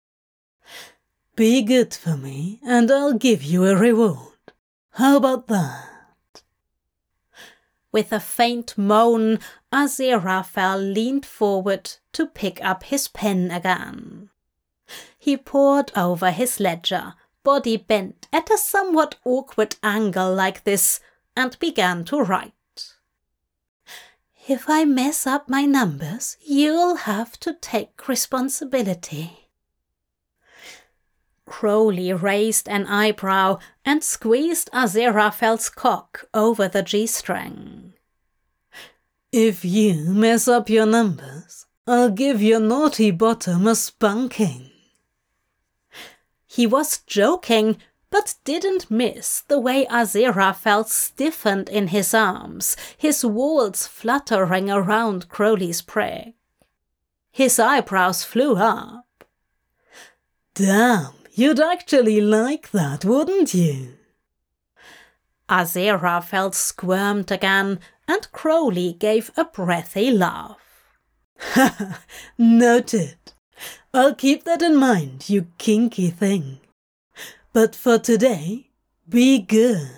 [1.37, 4.53] Be good for me, and I'll give you a reward.
[4.93, 6.43] How about that?
[7.93, 9.39] With a faint moan,
[9.73, 14.31] Aziraphale leaned forward to pick up his pen again.
[15.19, 21.01] He pored over his ledger, body bent at a somewhat awkward angle like this,
[21.37, 22.53] and began to write.
[24.49, 29.51] If I mess up my numbers, you'll have to take responsibility.
[31.45, 37.93] Crowley raised an eyebrow and squeezed Aziraphale's cock over the G string.
[39.33, 44.71] If you mess up your numbers, I'll give your naughty bottom a spanking.
[46.47, 47.77] He was joking,
[48.11, 55.83] but didn't miss the way Aziraphale stiffened in his arms, his walls fluttering around Crowley's
[55.83, 56.35] prey.
[57.31, 59.25] His eyebrows flew up.
[60.55, 63.95] Damn, you'd actually like that, wouldn't you?
[65.49, 70.59] Aziraphale squirmed again, and Crowley gave a breathy laugh.
[72.39, 73.17] Noted.
[73.95, 76.61] I'll keep that in mind, you kinky thing.
[77.61, 78.71] But for today,
[79.09, 79.91] be good.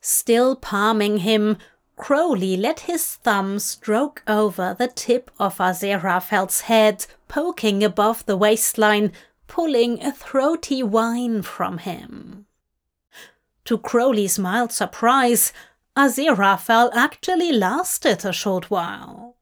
[0.00, 1.58] Still palming him,
[1.96, 9.12] Crowley let his thumb stroke over the tip of Aziraphale's head, poking above the waistline,
[9.46, 12.46] pulling a throaty whine from him.
[13.66, 15.52] To Crowley's mild surprise,
[15.94, 19.36] Aziraphale actually lasted a short while.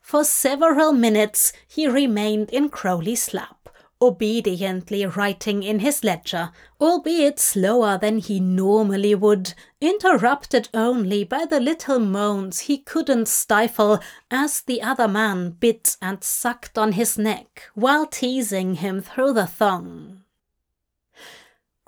[0.00, 3.58] For several minutes he remained in Crowley's lap
[4.00, 11.60] obediently writing in his ledger, albeit slower than he normally would, interrupted only by the
[11.60, 17.70] little moans he couldn't stifle as the other man bit and sucked on his neck
[17.74, 20.22] while teasing him through the thong.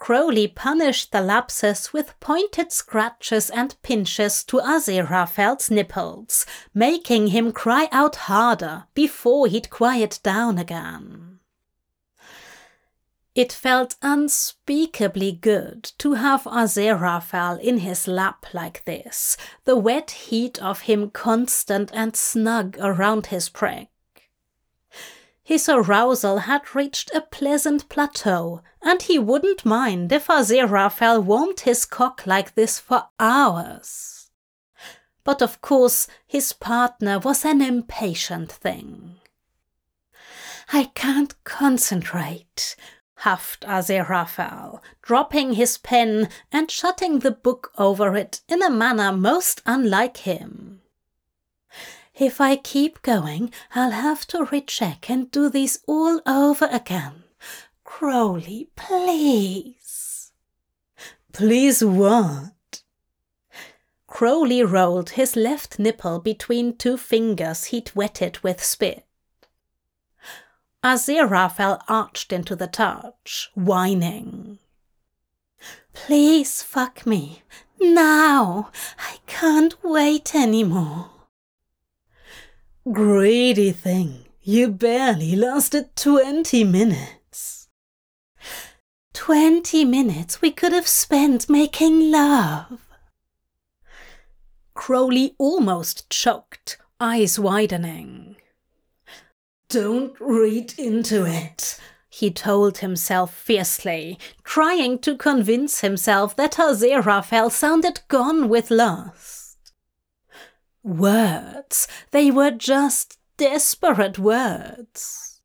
[0.00, 7.86] Crowley punished the lapses with pointed scratches and pinches to Aziraphale's nipples, making him cry
[7.92, 11.39] out harder before he'd quiet down again.
[13.34, 20.60] It felt unspeakably good to have Aziraphale in his lap like this, the wet heat
[20.60, 23.88] of him constant and snug around his prick.
[25.44, 31.84] His arousal had reached a pleasant plateau, and he wouldn't mind if Aziraphale warmed his
[31.84, 34.30] cock like this for hours.
[35.22, 39.16] But of course, his partner was an impatient thing.
[40.72, 42.76] I can't concentrate,
[43.20, 49.60] huffed Aziraphale, dropping his pen and shutting the book over it in a manner most
[49.66, 50.80] unlike him.
[52.14, 57.24] If I keep going, I'll have to recheck and do these all over again.
[57.84, 60.32] Crowley, please.
[61.32, 62.82] Please what?
[64.06, 69.06] Crowley rolled his left nipple between two fingers he'd wetted with spit.
[70.82, 74.58] Aziraphale arched into the touch, whining.
[75.92, 77.42] Please fuck me.
[77.78, 78.70] Now!
[78.98, 81.10] I can't wait anymore.
[82.90, 84.24] Greedy thing.
[84.42, 87.68] You barely lasted twenty minutes.
[89.12, 92.80] Twenty minutes we could have spent making love.
[94.72, 98.29] Crowley almost choked, eyes widening.
[99.70, 108.00] Don't read into it, he told himself fiercely, trying to convince himself that Aziraphale sounded
[108.08, 109.72] gone with lust.
[110.82, 115.40] Words, they were just desperate words.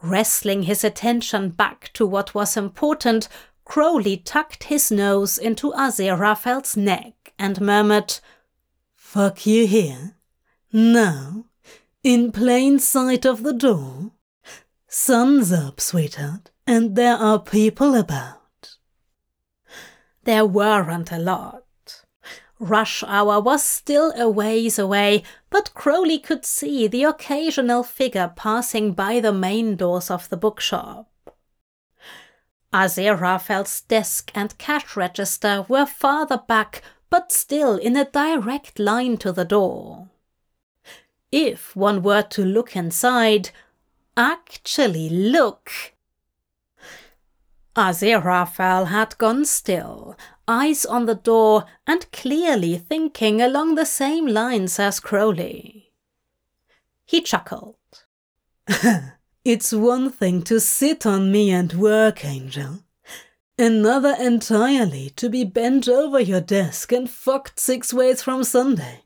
[0.00, 3.28] Wrestling his attention back to what was important,
[3.64, 8.20] Crowley tucked his nose into Aziraphale's neck and murmured,
[8.94, 10.14] Fuck you here?
[10.72, 11.47] Now?
[12.08, 14.12] In plain sight of the door?
[14.86, 18.76] Sun's up, sweetheart, and there are people about.
[20.24, 21.66] There weren't a lot.
[22.58, 28.94] Rush hour was still a ways away, but Crowley could see the occasional figure passing
[28.94, 31.10] by the main doors of the bookshop.
[32.72, 36.80] Aziraphale's desk and cash register were farther back,
[37.10, 40.08] but still in a direct line to the door
[41.30, 43.50] if one were to look inside,
[44.16, 45.94] actually look.
[47.76, 50.16] Aziraphale had gone still,
[50.48, 55.92] eyes on the door, and clearly thinking along the same lines as Crowley.
[57.04, 57.76] He chuckled.
[59.44, 62.80] it's one thing to sit on me and work, Angel.
[63.56, 69.02] Another entirely to be bent over your desk and fucked six ways from Sunday.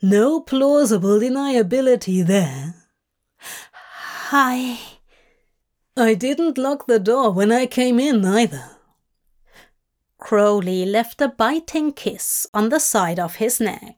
[0.00, 2.74] No plausible deniability there.
[4.30, 4.78] I.
[5.96, 8.76] I didn't lock the door when I came in either.
[10.18, 13.96] Crowley left a biting kiss on the side of his neck.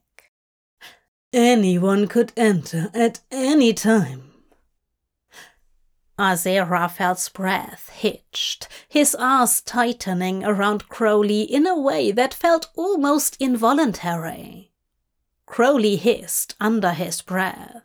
[1.33, 4.33] Anyone could enter at any time.
[6.19, 14.70] Aziraphale's breath hitched, his ass tightening around Crowley in a way that felt almost involuntary.
[15.51, 17.83] Crowley hissed under his breath.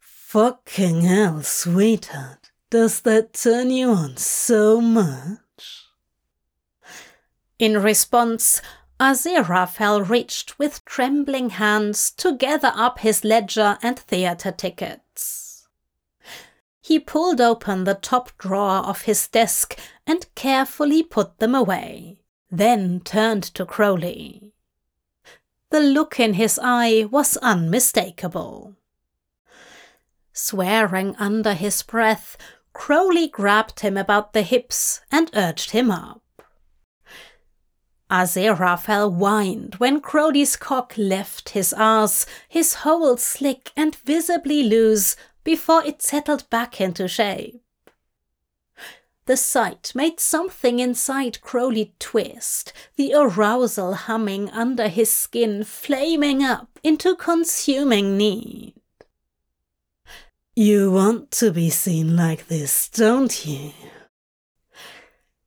[0.00, 2.50] Fucking hell, sweetheart.
[2.68, 5.38] Does that turn you on so much?
[7.60, 8.60] In response,
[8.98, 15.68] Aziraphale reached with trembling hands to gather up his ledger and theatre tickets.
[16.80, 19.78] He pulled open the top drawer of his desk
[20.08, 22.18] and carefully put them away,
[22.50, 24.52] then turned to Crowley.
[25.72, 28.76] The look in his eye was unmistakable.
[30.34, 32.36] Swearing under his breath,
[32.74, 36.20] Crowley grabbed him about the hips and urged him up.
[38.10, 45.82] Aziraphale whined when Crowley's cock left his ass, his hole slick and visibly loose, before
[45.86, 47.61] it settled back into shape.
[49.26, 56.78] The sight made something inside Crowley twist, the arousal humming under his skin flaming up
[56.82, 58.74] into consuming need.
[60.56, 63.72] You want to be seen like this, don't you?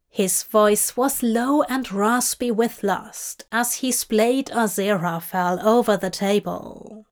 [0.09, 7.05] His voice was low and raspy with lust as he splayed Aziraphale over the table.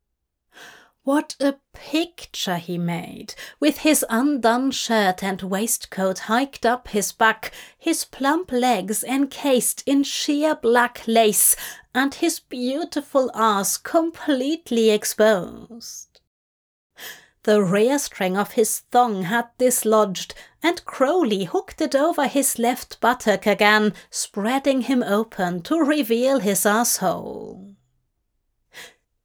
[1.06, 7.51] What a picture he made, with his undone shirt and waistcoat hiked up his back,
[7.78, 11.58] his plump legs encased in sheer black lace,
[11.93, 16.22] and his beautiful ass completely exposed.
[17.43, 23.01] The rear string of his thong had dislodged, and Crowley hooked it over his left
[23.01, 27.72] buttock again, spreading him open to reveal his asshole.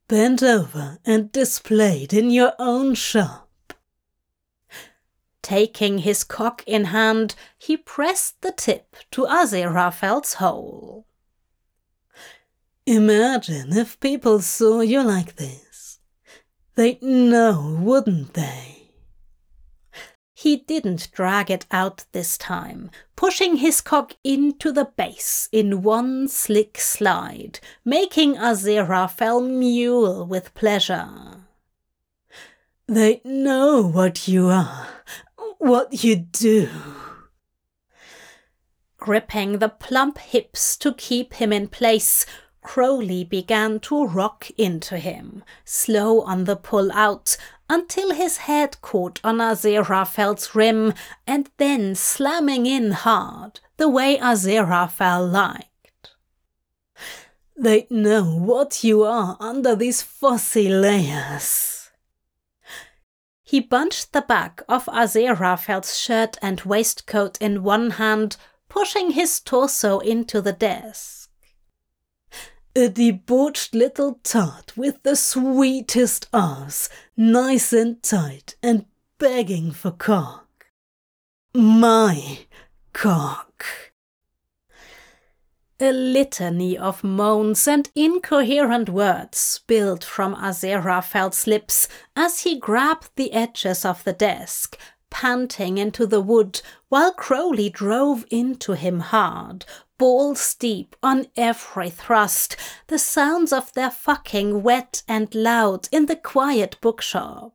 [0.09, 3.73] Bend over and displayed in your own shop.
[5.43, 11.05] Taking his cock in hand, he pressed the tip to Aziraphale's hole.
[12.87, 15.99] Imagine if people saw you like this.
[16.73, 18.78] They'd know, wouldn't they?
[20.39, 26.29] He didn't drag it out this time, pushing his cock into the base in one
[26.29, 31.43] slick slide, making Aziraphale mule with pleasure.
[32.87, 34.87] They know what you are,
[35.57, 36.69] what you do.
[38.95, 42.25] Gripping the plump hips to keep him in place,
[42.61, 47.35] Crowley began to rock into him, slow on the pull out,
[47.69, 50.93] until his head caught on Aziraphale's rim,
[51.27, 56.15] and then slamming in hard, the way Aziraphale liked.
[57.55, 61.91] They know what you are under these fussy layers.
[63.43, 68.37] He bunched the back of Aziraphale's shirt and waistcoat in one hand,
[68.69, 71.18] pushing his torso into the desk.
[72.75, 78.85] Uh, A debauched little tart with the sweetest ass, nice and tight and
[79.17, 80.65] begging for cock.
[81.53, 82.39] My
[82.93, 83.65] cock.
[85.81, 93.31] A litany of moans and incoherent words spilled from Aziraphale's lips as he grabbed the
[93.31, 94.77] edges of the desk,
[95.09, 99.65] panting into the wood while Crowley drove into him hard,
[99.99, 102.55] balls deep on every thrust,
[102.87, 107.53] the sounds of their fucking wet and loud in the quiet bookshop.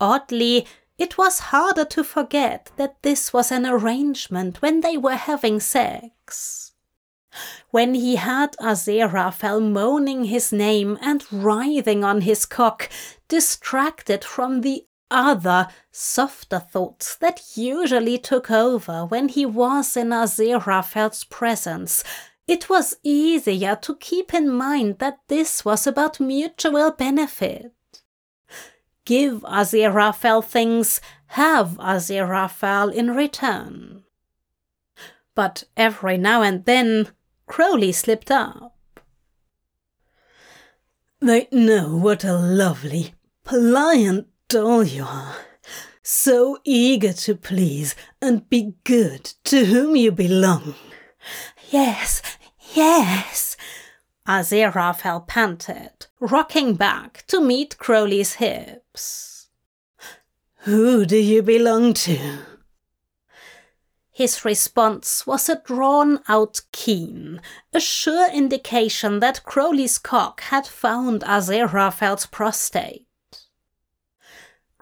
[0.00, 0.66] Oddly,
[0.98, 6.72] it was harder to forget that this was an arrangement when they were having sex.
[7.70, 12.88] When he had Aziraphale moaning his name and writhing on his cock,
[13.28, 21.24] distracted from the other, softer thoughts that usually took over when he was in Aziraphale's
[21.24, 22.02] presence.
[22.46, 27.72] It was easier to keep in mind that this was about mutual benefit.
[29.04, 34.04] Give Aziraphale things, have Aziraphale in return.
[35.34, 37.08] But every now and then,
[37.46, 38.76] Crowley slipped up.
[41.20, 45.34] They know what a lovely, pliant doll you are.
[46.04, 50.76] So eager to please and be good to whom you belong.
[51.70, 52.22] Yes,
[52.72, 53.56] yes,
[54.28, 59.48] Aziraphale panted, rocking back to meet Crowley's hips.
[60.58, 62.38] Who do you belong to?
[64.12, 67.40] His response was a drawn out keen,
[67.72, 73.04] a sure indication that Crowley's cock had found Aziraphale's prostate.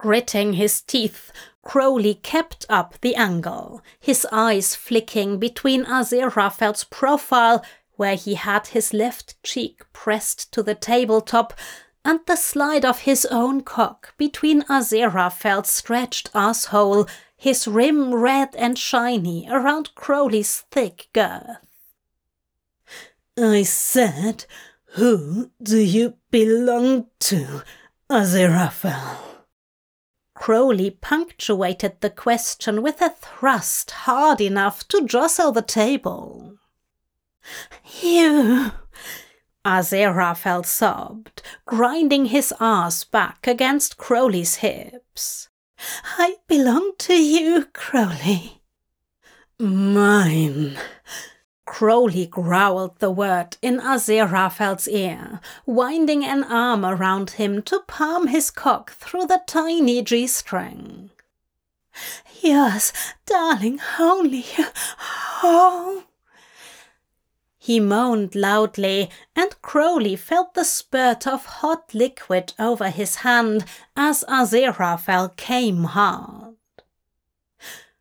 [0.02, 1.30] Gritting his teeth,
[1.62, 8.92] Crowley kept up the angle, his eyes flicking between Aziraphale's profile, where he had his
[8.92, 11.54] left cheek pressed to the tabletop,
[12.04, 18.76] and the slide of his own cock between Aziraphale's stretched asshole, his rim red and
[18.76, 21.58] shiny around Crowley's thick girth.
[23.38, 24.46] I said,
[24.94, 27.62] Who do you belong to,
[28.10, 29.31] Aziraphale?
[30.42, 36.58] Crowley punctuated the question with a thrust hard enough to jostle the table.
[38.00, 38.72] You,
[39.64, 45.48] Aziraphale sobbed, grinding his ass back against Crowley's hips.
[46.18, 48.62] I belong to you, Crowley.
[49.60, 50.76] Mine,
[51.64, 58.50] Crowley growled the word in Aziraphale's ear, winding an arm around him to palm his
[58.50, 61.10] cock through the tiny G string.
[62.40, 62.92] Yes,
[63.26, 64.44] darling, only
[65.42, 66.04] oh.
[67.58, 73.64] He moaned loudly, and Crowley felt the spurt of hot liquid over his hand
[73.96, 76.56] as Aziraphale came hard.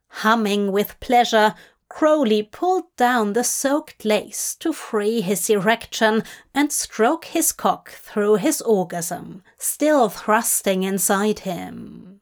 [0.08, 1.54] Humming with pleasure,
[1.94, 6.24] Crowley pulled down the soaked lace to free his erection
[6.54, 12.22] and stroke his cock through his orgasm, still thrusting inside him.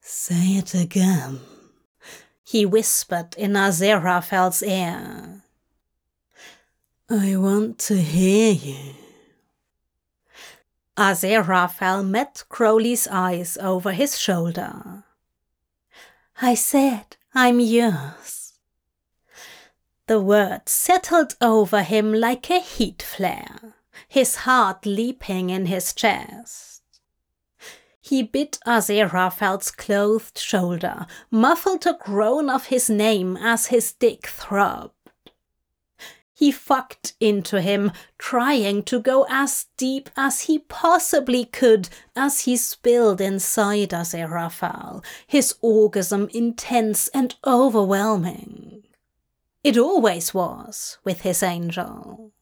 [0.00, 1.40] Say it again,
[2.42, 5.42] he whispered in Aziraphale's ear.
[7.10, 8.94] I want to hear you.
[10.96, 15.04] Aziraphale met Crowley's eyes over his shoulder.
[16.40, 18.52] I said I'm yours.
[20.06, 23.74] The words settled over him like a heat flare,
[24.06, 26.82] his heart leaping in his chest.
[28.02, 35.01] He bit Aziraphale's clothed shoulder, muffled a groan of his name as his dick throbbed.
[36.42, 42.56] He fucked into him, trying to go as deep as he possibly could as he
[42.56, 48.82] spilled inside Aziraphale, his orgasm intense and overwhelming.
[49.62, 52.32] It always was with his angel.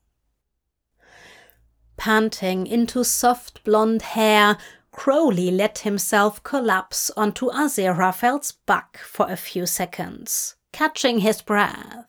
[1.98, 4.56] Panting into soft blonde hair,
[4.92, 12.06] Crowley let himself collapse onto Aziraphale's back for a few seconds, catching his breath.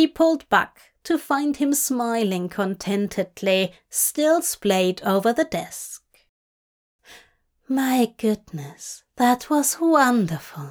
[0.00, 6.02] He pulled back to find him smiling contentedly, still splayed over the desk.
[7.68, 10.70] My goodness, that was wonderful.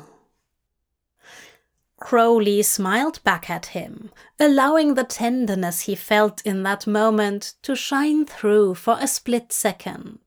[2.00, 4.10] Crowley smiled back at him,
[4.40, 10.18] allowing the tenderness he felt in that moment to shine through for a split second.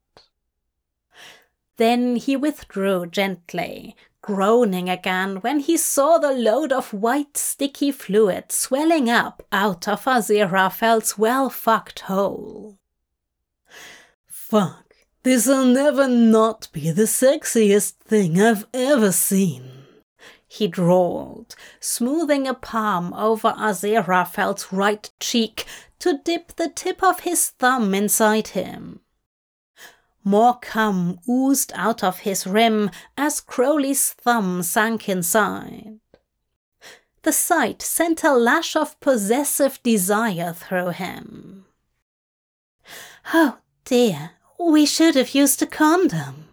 [1.76, 8.50] Then he withdrew gently, groaning again when he saw the load of white sticky fluid
[8.50, 12.78] swelling up out of Aziraphale's well fucked hole.
[14.26, 19.70] Fuck, this'll never not be the sexiest thing I've ever seen.
[20.46, 25.66] He drawled, smoothing a palm over Aziraphale's right cheek
[25.98, 29.01] to dip the tip of his thumb inside him.
[30.24, 35.98] More cum oozed out of his rim as Crowley's thumb sank inside.
[37.22, 41.66] The sight sent a lash of possessive desire through him.
[43.32, 46.48] Oh dear, we should have used a condom.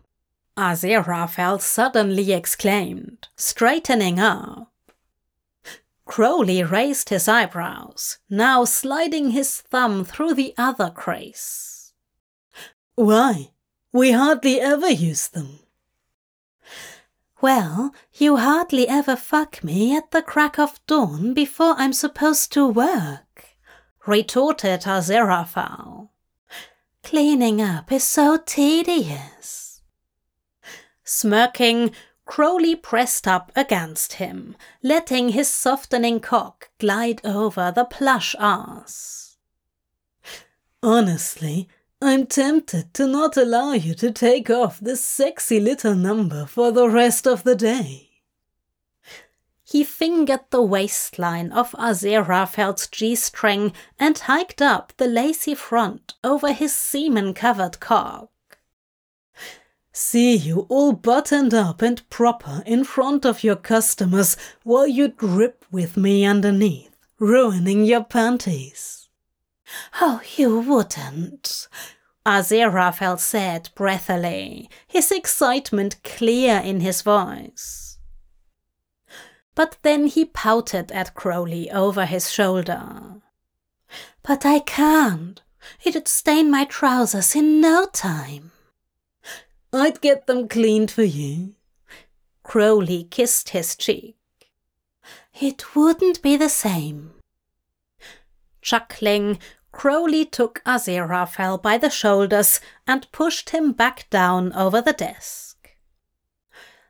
[0.58, 4.72] Aziraphale suddenly exclaimed, straightening up.
[6.06, 11.94] Crowley raised his eyebrows, now sliding his thumb through the other crease.
[12.96, 13.52] Why?
[13.92, 15.60] We hardly ever use them.
[17.42, 22.68] Well, you hardly ever fuck me at the crack of dawn before I'm supposed to
[22.68, 23.56] work,
[24.06, 26.10] retorted Aziraphale.
[27.02, 29.82] Cleaning up is so tedious.
[31.04, 31.92] Smirking,
[32.26, 39.38] Crowley pressed up against him, letting his softening cock glide over the plush ass.
[40.84, 41.68] Honestly,
[42.02, 46.90] I'm tempted to not allow you to take off this sexy little number for the
[46.90, 48.10] rest of the day.
[49.66, 56.74] He fingered the waistline of Aziraphale's G-string and hiked up the lacy front over his
[56.74, 58.30] semen-covered cock.
[59.92, 65.66] See you all buttoned up and proper in front of your customers while you drip
[65.70, 68.99] with me underneath, ruining your panties.
[70.02, 71.68] Oh, you wouldn't.
[72.26, 77.98] Aziraphale said breathily, his excitement clear in his voice.
[79.56, 83.22] But then he pouted at Crowley over his shoulder.
[84.24, 85.42] But I can't.
[85.84, 88.52] It'd stain my trousers in no time.
[89.74, 91.56] I'd get them cleaned for you.
[92.44, 94.16] Crowley kissed his cheek.
[95.40, 97.14] It wouldn't be the same.
[98.62, 99.40] Chuckling,
[99.80, 105.70] Crowley took Aziraphale by the shoulders and pushed him back down over the desk.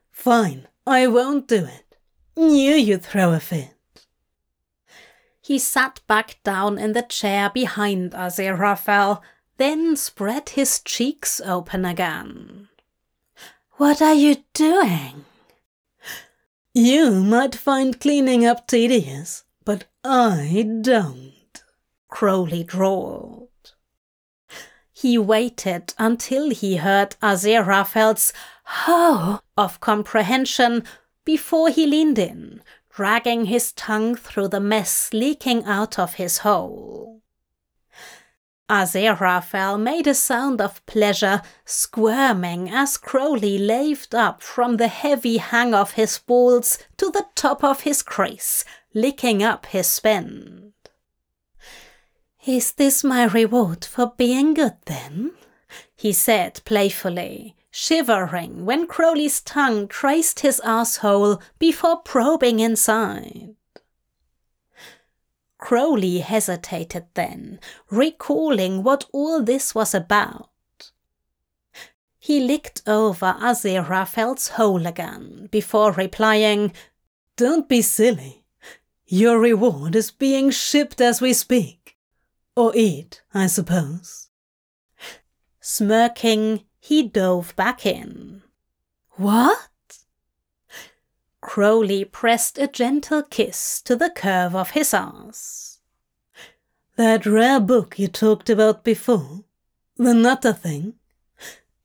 [0.09, 1.97] Fine, I won't do it.
[2.35, 3.75] Knew you'd throw a fit.
[5.39, 9.21] He sat back down in the chair behind Aziraphale,
[9.57, 12.69] then spread his cheeks open again.
[13.73, 15.25] What are you doing?
[16.73, 21.38] You might find cleaning up tedious, but I don't.
[22.09, 23.47] Crowley drawled.
[24.91, 28.33] He waited until he heard Aziraphale's
[28.65, 30.83] ho of comprehension
[31.23, 32.61] before he leaned in,
[32.93, 37.21] dragging his tongue through the mess leaking out of his hole.
[38.69, 45.73] Aziraphale made a sound of pleasure, squirming as Crowley laved up from the heavy hang
[45.73, 50.68] of his balls to the top of his crease, licking up his spin.
[52.45, 55.31] Is this my reward for being good then?
[55.95, 63.55] he said playfully, shivering when Crowley's tongue traced his asshole before probing inside.
[65.57, 67.59] Crowley hesitated then,
[67.89, 70.49] recalling what all this was about.
[72.17, 76.71] He licked over Aziraphale's hole again before replying,
[77.35, 78.45] Don't be silly.
[79.05, 81.78] Your reward is being shipped as we speak.
[82.55, 84.29] Or eat, I suppose.
[85.59, 88.41] Smirking, he dove back in.
[89.11, 89.69] What?
[91.41, 95.79] Crowley pressed a gentle kiss to the curve of his ass.
[96.95, 99.45] That rare book you talked about before,
[99.97, 100.95] the Nutter thing,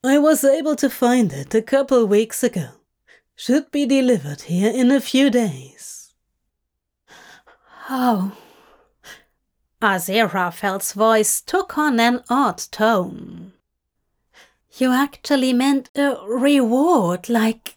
[0.02, 2.68] I was able to find it a couple weeks ago.
[3.36, 6.14] Should be delivered here in a few days.
[7.88, 8.36] Oh.
[9.84, 13.52] Aziraphale's voice took on an odd tone.
[14.78, 17.76] You actually meant a reward, like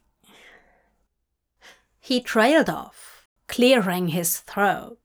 [2.00, 5.00] he trailed off, clearing his throat.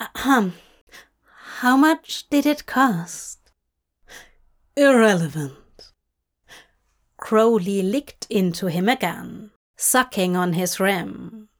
[0.00, 0.54] Ahem.
[1.60, 3.52] How much did it cost?
[4.76, 5.92] Irrelevant.
[7.18, 11.50] Crowley licked into him again, sucking on his rim.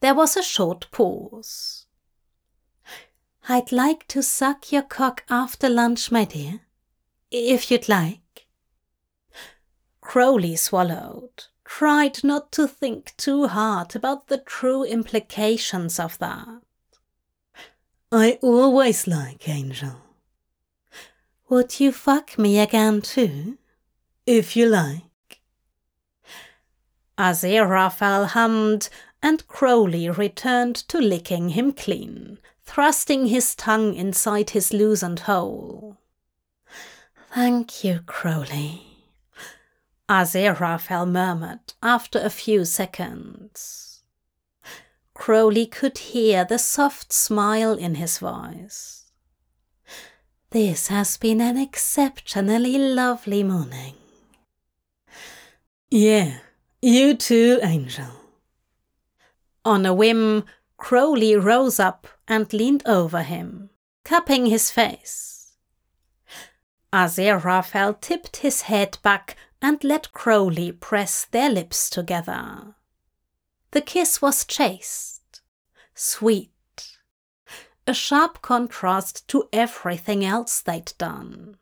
[0.00, 1.79] There was a short pause.
[3.50, 6.60] I'd like to suck your cock after lunch, my dear,
[7.32, 8.46] if you'd like.
[10.00, 16.46] Crowley swallowed, tried not to think too hard about the true implications of that.
[18.12, 19.96] I always like Angel.
[21.48, 23.58] Would you fuck me again too?
[24.26, 25.40] If you like.
[27.18, 28.90] Aziraphale hummed,
[29.20, 32.38] and Crowley returned to licking him clean,
[32.70, 35.96] thrusting his tongue inside his loosened hole.
[37.34, 38.82] Thank you, Crowley.
[40.08, 44.04] Aziraphale murmured after a few seconds.
[45.14, 49.10] Crowley could hear the soft smile in his voice.
[50.50, 53.94] This has been an exceptionally lovely morning.
[55.90, 56.38] Yeah,
[56.80, 58.12] you too, Angel.
[59.64, 60.44] On a whim,
[60.76, 63.68] Crowley rose up and leaned over him,
[64.04, 65.56] cupping his face.
[66.92, 72.76] Aziraphale tipped his head back and let Crowley press their lips together.
[73.72, 75.42] The kiss was chaste,
[75.94, 76.50] sweet,
[77.86, 81.56] a sharp contrast to everything else they'd done.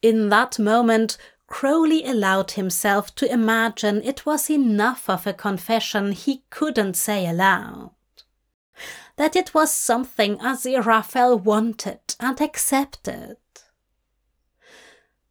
[0.00, 6.44] In that moment, Crowley allowed himself to imagine it was enough of a confession he
[6.48, 7.90] couldn't say aloud.
[9.22, 13.36] That it was something Aziraphale wanted and accepted.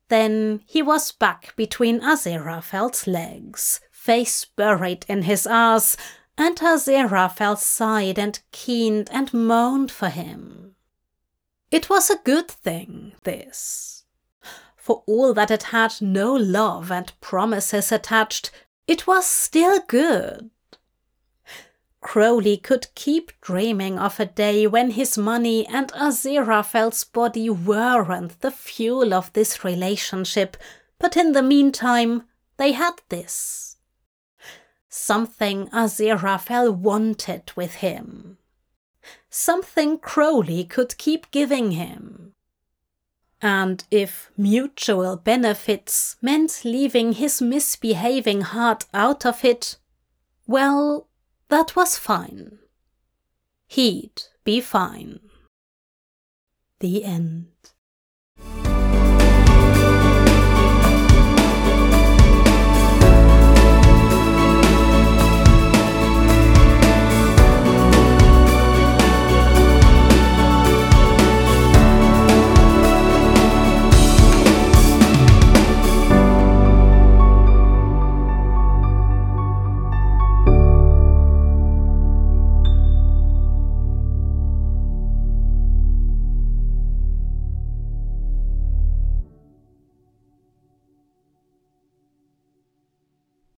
[0.08, 5.98] Then he was back between Aziraphale's legs, face buried in his ass,
[6.38, 10.78] and Aziraphale sighed and keened and moaned for him.
[11.70, 14.06] It was a good thing, this.
[14.78, 18.52] For all that it had no love and promises attached,
[18.88, 20.50] it was still good.
[22.02, 28.52] Crowley could keep dreaming of a day when his money and Aziraphale's body weren't the
[28.52, 30.58] fuel of this relationship,
[31.00, 32.24] but in the meantime,
[32.58, 33.78] they had this.
[34.90, 38.38] Something Aziraphale wanted with him.
[39.30, 42.34] Something Crowley could keep giving him.
[43.42, 49.78] And if mutual benefits meant leaving his misbehaving heart out of it,
[50.46, 51.08] well,
[51.52, 52.58] that was fine.
[53.68, 55.20] He'd be fine.
[56.80, 57.71] The end.